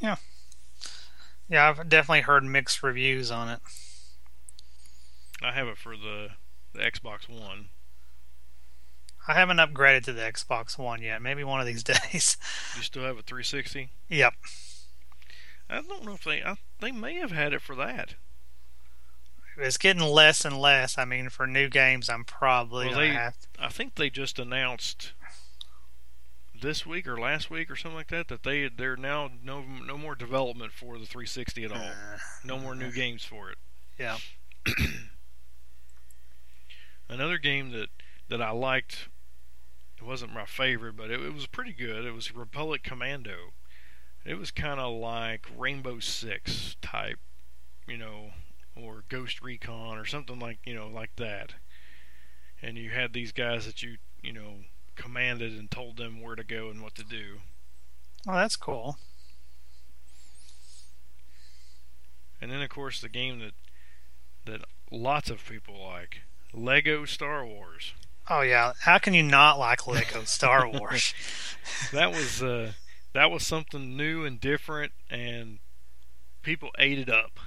Yeah. 0.00 0.16
Yeah, 1.48 1.68
I've 1.68 1.88
definitely 1.88 2.22
heard 2.22 2.44
mixed 2.44 2.82
reviews 2.82 3.30
on 3.30 3.48
it. 3.48 3.60
I 5.42 5.52
have 5.52 5.68
it 5.68 5.78
for 5.78 5.96
the, 5.96 6.28
the 6.72 6.80
Xbox 6.80 7.28
One. 7.28 7.68
I 9.28 9.34
haven't 9.34 9.58
upgraded 9.58 10.04
to 10.04 10.12
the 10.12 10.22
Xbox 10.22 10.76
One 10.78 11.02
yet. 11.02 11.22
Maybe 11.22 11.44
one 11.44 11.60
of 11.60 11.66
these 11.66 11.82
days. 12.12 12.36
You 12.76 12.82
still 12.82 13.04
have 13.04 13.18
a 13.18 13.22
360? 13.22 13.90
Yep. 14.08 14.34
I 15.70 15.80
don't 15.80 16.04
know 16.04 16.12
if 16.12 16.24
they 16.24 16.42
I, 16.42 16.56
they 16.80 16.92
may 16.92 17.14
have 17.16 17.32
had 17.32 17.52
it 17.52 17.62
for 17.62 17.74
that. 17.76 18.14
It's 19.56 19.78
getting 19.78 20.02
less 20.02 20.44
and 20.44 20.58
less. 20.58 20.96
I 20.98 21.04
mean, 21.04 21.28
for 21.28 21.46
new 21.46 21.68
games, 21.68 22.08
I'm 22.08 22.24
probably 22.24 22.86
well, 22.86 22.98
they. 22.98 23.16
I 23.58 23.68
think 23.68 23.94
they 23.94 24.10
just 24.10 24.38
announced 24.38 25.12
this 26.62 26.86
week 26.86 27.06
or 27.06 27.18
last 27.18 27.50
week 27.50 27.70
or 27.70 27.76
something 27.76 27.96
like 27.96 28.08
that 28.08 28.28
that 28.28 28.44
they 28.44 28.68
they're 28.68 28.96
now 28.96 29.30
no 29.42 29.62
no 29.62 29.98
more 29.98 30.14
development 30.14 30.72
for 30.72 30.98
the 30.98 31.04
360 31.04 31.64
at 31.64 31.72
all. 31.72 31.78
Uh, 31.78 32.18
no 32.44 32.58
more 32.58 32.74
new 32.74 32.90
games 32.90 33.24
for 33.24 33.50
it. 33.50 33.58
Yeah. 33.98 34.18
Another 37.08 37.36
game 37.36 37.72
that 37.72 37.88
that 38.32 38.40
I 38.40 38.50
liked. 38.50 39.08
It 39.98 40.04
wasn't 40.04 40.32
my 40.32 40.46
favorite, 40.46 40.96
but 40.96 41.10
it, 41.10 41.20
it 41.20 41.34
was 41.34 41.46
pretty 41.46 41.74
good. 41.74 42.06
It 42.06 42.12
was 42.12 42.34
Republic 42.34 42.82
Commando. 42.82 43.52
It 44.24 44.38
was 44.38 44.50
kind 44.50 44.80
of 44.80 44.94
like 44.94 45.46
Rainbow 45.54 45.98
Six 45.98 46.76
type, 46.80 47.18
you 47.86 47.98
know, 47.98 48.30
or 48.74 49.04
Ghost 49.10 49.42
Recon 49.42 49.98
or 49.98 50.06
something 50.06 50.38
like 50.38 50.60
you 50.64 50.74
know 50.74 50.88
like 50.88 51.14
that. 51.16 51.54
And 52.62 52.78
you 52.78 52.90
had 52.90 53.12
these 53.12 53.32
guys 53.32 53.66
that 53.66 53.82
you 53.82 53.98
you 54.22 54.32
know 54.32 54.60
commanded 54.96 55.52
and 55.52 55.70
told 55.70 55.98
them 55.98 56.22
where 56.22 56.36
to 56.36 56.44
go 56.44 56.70
and 56.70 56.82
what 56.82 56.94
to 56.94 57.04
do. 57.04 57.40
Oh, 58.26 58.32
that's 58.32 58.56
cool. 58.56 58.96
And 62.40 62.50
then 62.50 62.62
of 62.62 62.70
course 62.70 62.98
the 62.98 63.10
game 63.10 63.40
that 63.40 63.52
that 64.46 64.64
lots 64.90 65.28
of 65.28 65.46
people 65.46 65.84
like, 65.84 66.22
Lego 66.54 67.04
Star 67.04 67.44
Wars. 67.44 67.92
Oh 68.30 68.42
yeah, 68.42 68.72
how 68.80 68.98
can 68.98 69.14
you 69.14 69.22
not 69.22 69.58
like 69.58 69.86
Lego 69.86 70.24
Star 70.24 70.68
Wars? 70.72 71.14
that 71.92 72.10
was 72.10 72.42
uh 72.42 72.72
that 73.12 73.30
was 73.30 73.46
something 73.46 73.96
new 73.96 74.24
and 74.24 74.40
different, 74.40 74.92
and 75.10 75.58
people 76.42 76.70
ate 76.78 76.98
it 76.98 77.10
up. 77.10 77.38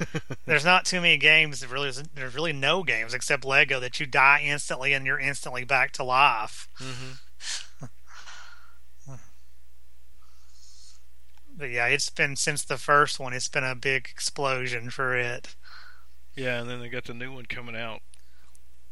there's 0.46 0.64
not 0.64 0.84
too 0.84 1.00
many 1.00 1.16
games. 1.16 1.66
Really, 1.66 1.90
there's 2.14 2.34
really 2.34 2.52
no 2.52 2.82
games 2.82 3.14
except 3.14 3.44
Lego 3.44 3.80
that 3.80 4.00
you 4.00 4.06
die 4.06 4.42
instantly 4.44 4.92
and 4.92 5.06
you're 5.06 5.18
instantly 5.18 5.64
back 5.64 5.92
to 5.92 6.04
life. 6.04 6.68
Mm-hmm. 6.78 7.86
but 11.56 11.70
yeah, 11.70 11.86
it's 11.86 12.10
been 12.10 12.36
since 12.36 12.64
the 12.64 12.76
first 12.76 13.18
one. 13.18 13.32
It's 13.32 13.48
been 13.48 13.64
a 13.64 13.74
big 13.74 14.08
explosion 14.10 14.90
for 14.90 15.16
it. 15.16 15.54
Yeah, 16.34 16.60
and 16.60 16.68
then 16.68 16.80
they 16.80 16.88
got 16.88 17.04
the 17.04 17.14
new 17.14 17.32
one 17.32 17.46
coming 17.46 17.76
out 17.76 18.02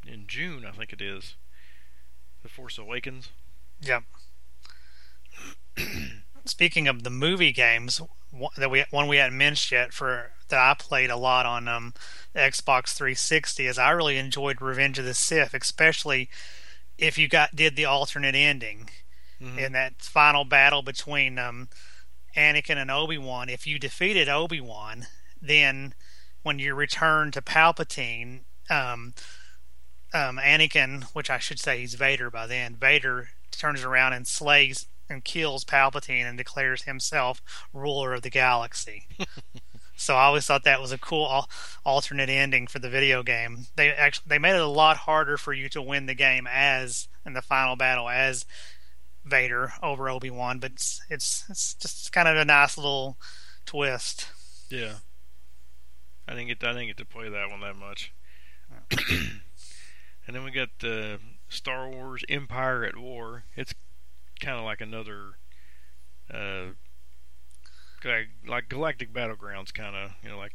in 0.06 0.26
June, 0.26 0.64
I 0.66 0.72
think 0.72 0.92
it 0.92 1.00
is. 1.00 1.36
The 2.42 2.48
Force 2.48 2.78
Awakens. 2.78 3.28
Yep. 3.80 4.02
Speaking 6.44 6.88
of 6.88 7.02
the 7.02 7.10
movie 7.10 7.52
games, 7.52 8.00
that 8.56 8.70
we 8.70 8.84
one 8.90 9.08
we 9.08 9.18
hadn't 9.18 9.38
mentioned 9.38 9.78
yet 9.78 9.92
for 9.92 10.30
that 10.48 10.58
I 10.58 10.74
played 10.74 11.10
a 11.10 11.16
lot 11.16 11.46
on 11.46 11.68
um, 11.68 11.94
Xbox 12.34 12.94
360 12.94 13.66
is 13.66 13.78
I 13.78 13.90
really 13.90 14.18
enjoyed 14.18 14.60
Revenge 14.60 14.98
of 14.98 15.04
the 15.04 15.14
Sith, 15.14 15.54
especially 15.54 16.28
if 16.98 17.18
you 17.18 17.28
got 17.28 17.54
did 17.54 17.76
the 17.76 17.84
alternate 17.84 18.34
ending 18.34 18.88
mm-hmm. 19.40 19.58
in 19.58 19.72
that 19.72 20.02
final 20.02 20.44
battle 20.44 20.82
between 20.82 21.38
um, 21.38 21.68
Anakin 22.36 22.76
and 22.76 22.90
Obi 22.90 23.18
Wan. 23.18 23.48
If 23.48 23.66
you 23.66 23.78
defeated 23.78 24.28
Obi 24.28 24.60
Wan, 24.60 25.06
then 25.40 25.94
when 26.42 26.58
you 26.58 26.74
return 26.74 27.30
to 27.32 27.42
Palpatine, 27.42 28.40
um, 28.70 29.14
um, 30.14 30.38
Anakin, 30.38 31.05
which 31.14 31.31
I 31.31 31.38
should 31.38 31.59
say 31.59 31.79
he's 31.79 31.94
Vader 31.94 32.31
by 32.31 32.46
then, 32.46 32.75
Vader 32.75 33.31
turns 33.51 33.83
around 33.83 34.12
and 34.12 34.27
slays 34.27 34.87
and 35.09 35.25
kills 35.25 35.64
Palpatine 35.64 36.25
and 36.25 36.38
declares 36.38 36.83
himself 36.83 37.42
ruler 37.72 38.14
of 38.14 38.22
the 38.22 38.31
galaxy. 38.31 39.07
so 39.96 40.16
I 40.16 40.25
always 40.25 40.46
thought 40.46 40.64
that 40.64 40.81
was 40.81 40.92
a 40.92 40.98
cool 40.98 41.46
alternate 41.85 42.29
ending 42.29 42.66
for 42.66 42.79
the 42.79 42.90
video 42.90 43.22
game. 43.22 43.66
They 43.77 43.90
actually 43.90 44.25
they 44.29 44.38
made 44.38 44.55
it 44.55 44.61
a 44.61 44.66
lot 44.66 44.98
harder 44.98 45.37
for 45.37 45.53
you 45.53 45.68
to 45.70 45.83
win 45.83 46.07
the 46.07 46.14
game 46.14 46.48
as 46.51 47.09
in 47.25 47.35
the 47.35 47.42
final 47.42 47.77
battle 47.77 48.09
as 48.09 48.44
Vader 49.25 49.72
over 49.83 50.09
Obi 50.09 50.31
Wan, 50.31 50.59
but 50.59 50.72
it's, 50.72 51.01
it's 51.09 51.44
it's 51.48 51.75
just 51.75 52.12
kind 52.12 52.27
of 52.27 52.37
a 52.37 52.44
nice 52.44 52.77
little 52.77 53.16
twist. 53.64 54.29
Yeah, 54.68 54.94
I 56.27 56.35
didn't 56.35 56.48
get 56.48 56.64
I 56.64 56.72
didn't 56.72 56.88
get 56.88 56.96
to 56.98 57.05
play 57.05 57.29
that 57.29 57.51
one 57.51 57.61
that 57.61 57.77
much. 57.77 58.12
and 60.26 60.37
then 60.37 60.44
we 60.44 60.50
got 60.50 60.68
uh, 60.85 61.18
Star 61.48 61.88
Wars 61.88 62.22
Empire 62.28 62.85
at 62.85 62.96
War. 62.96 63.44
It's 63.56 63.74
kind 64.40 64.58
of 64.58 64.64
like 64.64 64.80
another, 64.80 65.38
uh, 66.32 66.74
like 68.46 68.68
Galactic 68.68 69.12
Battlegrounds, 69.12 69.72
kind 69.72 69.96
of 69.96 70.12
you 70.22 70.28
know 70.28 70.38
like 70.38 70.54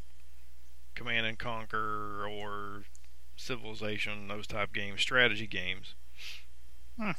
Command 0.96 1.26
and 1.26 1.38
Conquer 1.38 2.26
or 2.28 2.84
Civilization, 3.36 4.28
those 4.28 4.48
type 4.48 4.74
games, 4.74 5.02
strategy 5.02 5.48
games. 5.48 5.94
Hmm. 7.00 7.12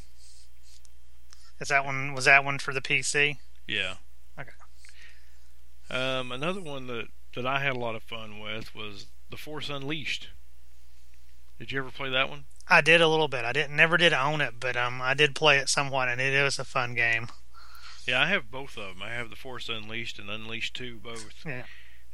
Is 1.60 1.68
that 1.68 1.84
one? 1.84 2.12
Was 2.14 2.24
that 2.24 2.44
one 2.44 2.58
for 2.58 2.74
the 2.74 2.80
PC? 2.80 3.38
Yeah. 3.66 3.94
Okay. 4.38 4.50
Um, 5.90 6.32
another 6.32 6.60
one 6.60 6.86
that 6.88 7.06
that 7.34 7.46
I 7.46 7.60
had 7.60 7.76
a 7.76 7.78
lot 7.78 7.94
of 7.94 8.02
fun 8.02 8.40
with 8.40 8.74
was 8.74 9.06
The 9.30 9.36
Force 9.36 9.68
Unleashed. 9.68 10.28
Did 11.58 11.72
you 11.72 11.80
ever 11.80 11.90
play 11.90 12.10
that 12.10 12.28
one? 12.28 12.44
I 12.68 12.80
did 12.80 13.00
a 13.00 13.08
little 13.08 13.28
bit. 13.28 13.44
I 13.44 13.52
didn't 13.52 13.74
never 13.74 13.96
did 13.96 14.12
own 14.12 14.40
it, 14.40 14.54
but 14.60 14.76
um, 14.76 15.00
I 15.02 15.14
did 15.14 15.34
play 15.34 15.58
it 15.58 15.68
somewhat, 15.68 16.08
and 16.08 16.20
it 16.20 16.42
was 16.42 16.58
a 16.58 16.64
fun 16.64 16.94
game. 16.94 17.28
Yeah, 18.06 18.22
I 18.22 18.26
have 18.26 18.50
both 18.50 18.76
of 18.78 18.94
them. 18.94 19.02
I 19.02 19.10
have 19.10 19.30
the 19.30 19.36
Force 19.36 19.68
Unleashed 19.68 20.18
and 20.18 20.30
Unleashed 20.30 20.74
Two, 20.74 20.98
both. 20.98 21.34
Yeah. 21.44 21.64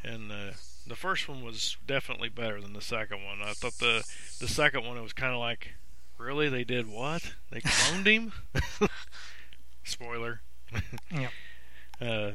And 0.03 0.33
uh, 0.33 0.53
the 0.87 0.97
first 0.97 1.29
one 1.29 1.43
was 1.43 1.77
definitely 1.87 2.29
better 2.29 2.61
than 2.61 2.73
the 2.73 2.81
second 2.81 3.25
one. 3.25 3.41
I 3.43 3.53
thought 3.53 3.79
the 3.79 4.05
the 4.41 4.49
second 4.49 4.85
one 4.85 4.97
it 4.97 5.03
was 5.03 5.13
kind 5.13 5.33
of 5.33 5.41
like, 5.41 5.75
really, 6.19 6.49
they 6.49 6.65
did 6.65 6.89
what? 6.89 7.35
They 7.51 7.61
cloned 7.61 8.07
him. 8.07 8.33
Spoiler. 9.85 10.43
yeah. 11.11 11.29
Uh, 12.01 12.33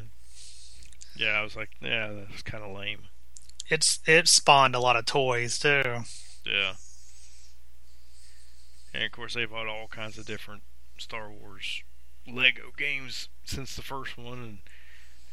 yeah, 1.16 1.32
I 1.32 1.42
was 1.42 1.56
like, 1.56 1.72
yeah, 1.82 2.12
that's 2.14 2.42
kind 2.44 2.64
of 2.64 2.76
lame. 2.76 3.04
It's 3.70 4.00
it 4.08 4.28
spawned 4.28 4.76
a 4.76 4.80
lot 4.80 4.96
of 4.96 5.06
toys 5.06 5.60
too. 5.60 6.04
Yeah. 6.46 6.74
And 8.94 9.04
of 9.04 9.12
course, 9.12 9.34
they've 9.36 9.50
had 9.50 9.68
all 9.68 9.88
kinds 9.88 10.18
of 10.18 10.26
different 10.26 10.64
Star 10.98 11.30
Wars 11.30 11.84
Lego 12.28 12.72
games 12.78 13.30
since 13.46 13.76
the 13.76 13.82
first 13.82 14.18
one, 14.18 14.40
and 14.40 14.60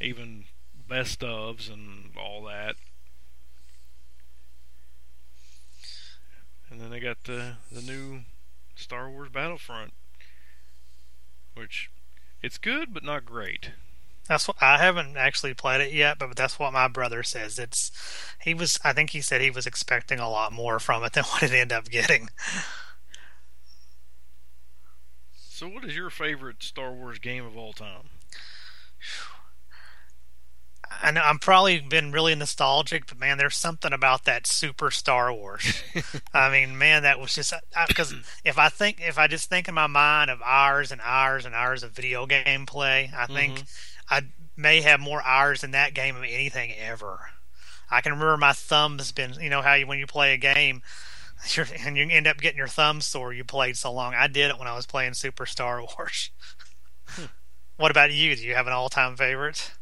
even 0.01 0.45
best 0.88 1.21
ofs 1.21 1.73
and 1.73 2.12
all 2.16 2.45
that. 2.45 2.77
And 6.71 6.81
then 6.81 6.90
they 6.90 7.01
got 7.01 7.25
the 7.25 7.55
the 7.71 7.83
new 7.83 8.21
Star 8.75 9.11
Wars 9.11 9.31
Battlefront, 9.31 9.92
which 11.55 11.90
it's 12.42 12.59
good 12.59 12.92
but 12.92 13.05
not 13.05 13.25
great. 13.25 13.71
That's 14.29 14.49
what 14.49 14.57
I 14.61 14.79
haven't 14.79 15.16
actually 15.16 15.55
played 15.55 15.81
it 15.81 15.92
yet, 15.92 16.19
but 16.19 16.35
that's 16.35 16.59
what 16.59 16.73
my 16.73 16.88
brother 16.88 17.23
says. 17.23 17.59
It's 17.59 17.92
he 18.42 18.55
was 18.55 18.79
I 18.83 18.92
think 18.92 19.11
he 19.11 19.21
said 19.21 19.40
he 19.40 19.51
was 19.51 19.66
expecting 19.66 20.19
a 20.19 20.29
lot 20.29 20.53
more 20.53 20.79
from 20.79 21.05
it 21.05 21.12
than 21.12 21.25
what 21.31 21.42
it 21.42 21.53
ended 21.53 21.77
up 21.77 21.88
getting. 21.88 22.29
So, 25.57 25.69
what 25.69 25.87
is 25.87 25.97
your 25.97 26.11
favorite 26.11 26.62
Star 26.62 26.92
Wars 26.92 27.19
game 27.19 27.47
of 27.47 27.57
all 27.57 27.73
time? 27.73 28.11
I 31.03 31.11
know 31.11 31.23
I'm 31.23 31.38
probably 31.38 31.81
been 31.81 32.12
really 32.12 32.35
nostalgic, 32.35 33.07
but 33.07 33.19
man, 33.19 33.38
there's 33.38 33.57
something 33.57 33.90
about 33.90 34.25
that 34.25 34.47
Super 34.47 34.90
Star 34.90 35.33
Wars. 35.33 35.83
I 36.35 36.51
mean, 36.51 36.77
man, 36.77 37.05
that 37.05 37.19
was 37.19 37.35
just 37.35 37.55
because 37.88 38.14
if 38.45 38.59
I 38.59 38.69
think 38.69 39.01
if 39.01 39.16
I 39.16 39.29
just 39.29 39.49
think 39.49 39.66
in 39.66 39.75
my 39.75 39.87
mind 39.87 40.31
of 40.31 40.42
hours 40.45 40.92
and 40.92 41.01
hours 41.03 41.47
and 41.47 41.55
hours 41.55 41.83
of 41.83 41.92
video 41.92 42.27
game 42.27 42.66
play, 42.66 43.11
I 43.16 43.25
think 43.25 43.55
mm-hmm. 43.55 44.14
I 44.14 44.25
may 44.59 44.83
have 44.83 45.01
more 45.01 45.23
hours 45.23 45.64
in 45.64 45.71
that 45.71 45.95
game 45.95 46.16
of 46.16 46.23
anything 46.23 46.75
ever. 46.79 47.31
I 47.90 48.03
can 48.03 48.12
remember 48.12 48.37
my 48.37 48.53
thumbs 48.53 49.11
been, 49.11 49.33
you 49.40 49.49
know, 49.49 49.62
how 49.62 49.73
you 49.73 49.87
when 49.87 49.99
you 49.99 50.07
play 50.07 50.35
a 50.35 50.37
game, 50.37 50.83
and 51.85 51.96
you 51.96 52.07
end 52.11 52.27
up 52.27 52.38
getting 52.38 52.59
your 52.59 52.68
thumb 52.68 53.01
sore. 53.01 53.33
You 53.33 53.44
played 53.44 53.77
so 53.77 53.92
long. 53.92 54.14
I 54.14 54.27
did 54.27 54.51
it 54.51 54.59
when 54.59 54.68
I 54.68 54.75
was 54.75 54.87
playing 54.87 55.14
Super 55.14 55.46
Star 55.46 55.81
Wars. 55.81 56.31
Hmm. 57.07 57.25
What 57.79 57.90
about 57.90 58.11
you? 58.11 58.35
Do 58.35 58.40
you 58.40 58.55
have 58.55 58.66
an 58.66 58.72
all-time 58.72 59.18
favorite? 59.18 59.72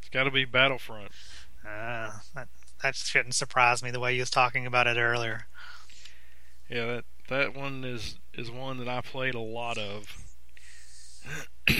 It's 0.00 0.08
got 0.10 0.24
to 0.24 0.30
be 0.30 0.46
Battlefront. 0.46 1.10
Uh, 1.62 2.10
that 2.34 2.48
that 2.82 2.94
shouldn't 2.94 3.34
surprise 3.34 3.82
me 3.82 3.90
the 3.90 4.00
way 4.00 4.14
you 4.14 4.20
was 4.20 4.30
talking 4.30 4.64
about 4.64 4.86
it 4.86 4.96
earlier. 4.96 5.46
Yeah, 6.70 6.86
that 6.86 7.04
that 7.28 7.54
one 7.54 7.84
is 7.84 8.16
is 8.32 8.50
one 8.50 8.78
that 8.78 8.88
I 8.88 9.02
played 9.02 9.34
a 9.34 9.40
lot 9.40 9.76
of. 9.76 10.06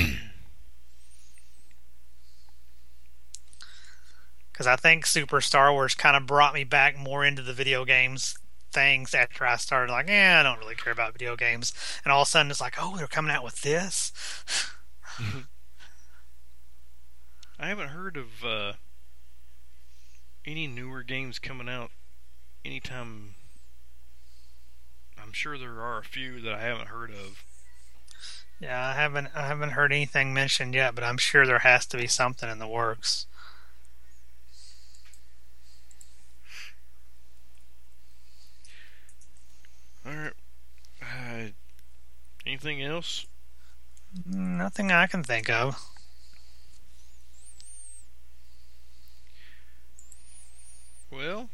Because 4.52 4.66
I 4.66 4.76
think 4.76 5.04
Super 5.04 5.42
Star 5.42 5.70
Wars 5.70 5.94
kind 5.94 6.16
of 6.16 6.24
brought 6.24 6.54
me 6.54 6.64
back 6.64 6.96
more 6.96 7.26
into 7.26 7.42
the 7.42 7.52
video 7.52 7.84
games 7.84 8.38
things 8.76 9.14
after 9.14 9.46
I 9.46 9.56
started 9.56 9.90
like, 9.90 10.10
eh, 10.10 10.38
I 10.38 10.42
don't 10.42 10.58
really 10.58 10.74
care 10.74 10.92
about 10.92 11.14
video 11.14 11.34
games. 11.34 11.72
And 12.04 12.12
all 12.12 12.20
of 12.22 12.28
a 12.28 12.30
sudden 12.30 12.50
it's 12.50 12.60
like, 12.60 12.74
oh, 12.78 12.98
they're 12.98 13.06
coming 13.06 13.34
out 13.34 13.42
with 13.42 13.62
this. 13.62 14.12
I 17.58 17.68
haven't 17.68 17.88
heard 17.88 18.18
of 18.18 18.44
uh, 18.44 18.74
any 20.44 20.66
newer 20.66 21.02
games 21.02 21.38
coming 21.38 21.70
out 21.70 21.90
anytime. 22.66 23.34
I'm 25.20 25.32
sure 25.32 25.56
there 25.56 25.80
are 25.80 25.98
a 25.98 26.04
few 26.04 26.42
that 26.42 26.52
I 26.52 26.60
haven't 26.60 26.88
heard 26.88 27.10
of. 27.10 27.44
Yeah, 28.60 28.86
I 28.88 28.92
haven't 28.92 29.28
I 29.34 29.46
haven't 29.46 29.70
heard 29.70 29.90
anything 29.90 30.34
mentioned 30.34 30.74
yet, 30.74 30.94
but 30.94 31.02
I'm 31.02 31.18
sure 31.18 31.46
there 31.46 31.60
has 31.60 31.86
to 31.86 31.96
be 31.96 32.06
something 32.06 32.50
in 32.50 32.58
the 32.58 32.68
works. 32.68 33.26
Alright. 40.06 40.34
Uh, 41.02 41.50
anything 42.46 42.82
else? 42.82 43.26
Nothing 44.24 44.92
I 44.92 45.06
can 45.06 45.24
think 45.24 45.50
of. 45.50 45.76
Well, 51.10 51.48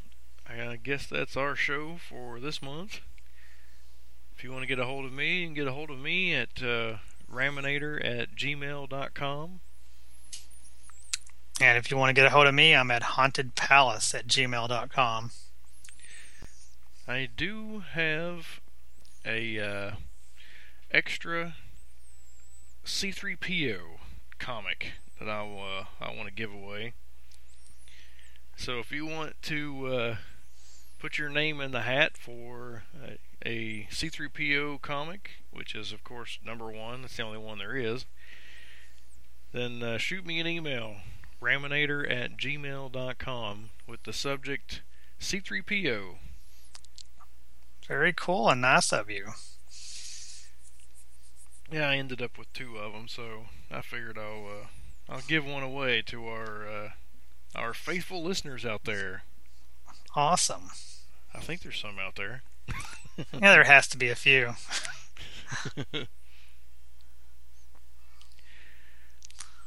I 0.49 0.77
guess 0.77 1.07
that's 1.07 1.37
our 1.37 1.55
show 1.55 1.97
for 1.97 2.41
this 2.41 2.61
month. 2.61 3.01
If 4.37 4.45
you 4.45 4.51
want 4.51 4.63
to 4.63 4.67
get 4.67 4.79
a 4.79 4.85
hold 4.85 5.05
of 5.05 5.13
me, 5.13 5.41
you 5.41 5.47
can 5.47 5.55
get 5.55 5.69
a 5.69 5.73
hold 5.73 5.91
of 5.91 5.99
me 5.99 6.35
at 6.35 6.63
uh, 6.63 6.97
raminator 7.33 8.05
at 8.05 8.35
gmail.com. 8.35 9.61
And 11.61 11.79
if 11.79 11.91
you 11.91 11.97
want 11.97 12.11
to 12.11 12.15
get 12.15 12.27
a 12.27 12.31
hold 12.31 12.47
of 12.47 12.55
me, 12.55 12.75
I'm 12.75 12.91
at 12.91 13.03
hauntedpalace 13.03 14.15
at 14.15 14.27
gmail.com. 14.27 15.31
I 17.13 17.29
do 17.37 17.83
have 17.93 18.63
a 19.27 19.61
uh, 19.61 19.91
extra 20.91 21.57
C3PO 22.87 23.81
comic 24.39 24.93
that 25.19 25.29
I 25.29 25.43
uh, 25.43 25.85
I 26.01 26.17
want 26.17 26.29
to 26.29 26.35
give 26.35 26.51
away. 26.51 26.95
So 28.57 28.79
if 28.79 28.91
you 28.91 29.05
want 29.05 29.35
to 29.43 29.87
uh, 29.89 30.17
put 30.99 31.19
your 31.19 31.29
name 31.29 31.61
in 31.61 31.73
the 31.73 31.83
hat 31.83 32.17
for 32.17 32.85
a 33.05 33.19
a 33.45 33.89
C3PO 33.91 34.81
comic, 34.81 35.33
which 35.51 35.75
is 35.75 35.93
of 35.93 36.03
course 36.05 36.39
number 36.43 36.71
one, 36.71 37.03
that's 37.03 37.19
the 37.19 37.25
only 37.25 37.37
one 37.37 37.59
there 37.59 37.77
is, 37.77 38.07
then 39.53 39.83
uh, 39.83 39.99
shoot 39.99 40.25
me 40.25 40.41
an 40.41 40.47
email, 40.47 40.97
raminator 41.43 42.11
at 42.11 42.39
gmail.com, 42.39 43.69
with 43.87 44.03
the 44.05 44.15
subject 44.15 44.81
C3PO. 45.21 46.17
Very 47.89 48.13
cool 48.13 48.49
and 48.49 48.61
nice 48.61 48.93
of 48.93 49.11
you. 49.11 49.29
Yeah, 51.71 51.89
I 51.89 51.97
ended 51.97 52.21
up 52.21 52.39
with 52.39 52.53
two 52.53 52.77
of 52.77 52.93
them, 52.93 53.09
so 53.09 53.47
I 53.71 53.81
figured 53.81 54.19
I'll 54.19 54.47
uh, 54.47 54.67
I'll 55.09 55.23
give 55.27 55.45
one 55.45 55.63
away 55.63 56.03
to 56.07 56.27
our 56.27 56.69
uh, 56.69 56.91
our 57.55 57.73
faithful 57.75 58.23
listeners 58.23 58.65
out 58.65 58.85
there. 58.85 59.23
Awesome. 60.15 60.71
I 61.35 61.41
think 61.41 61.63
there's 61.63 61.81
some 61.81 61.99
out 61.99 62.17
there. 62.17 62.43
yeah, 63.17 63.25
there 63.41 63.65
has 63.65 63.89
to 63.89 63.97
be 63.97 64.11
a 64.11 64.15
few. 64.15 64.55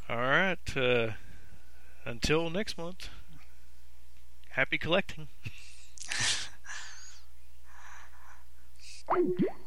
All 0.08 0.18
right. 0.18 0.60
Uh, 0.76 1.14
until 2.06 2.50
next 2.52 2.78
month. 2.78 3.10
Happy 4.50 4.78
collecting. 4.78 5.28
Thank 9.10 9.40
you. 9.42 9.65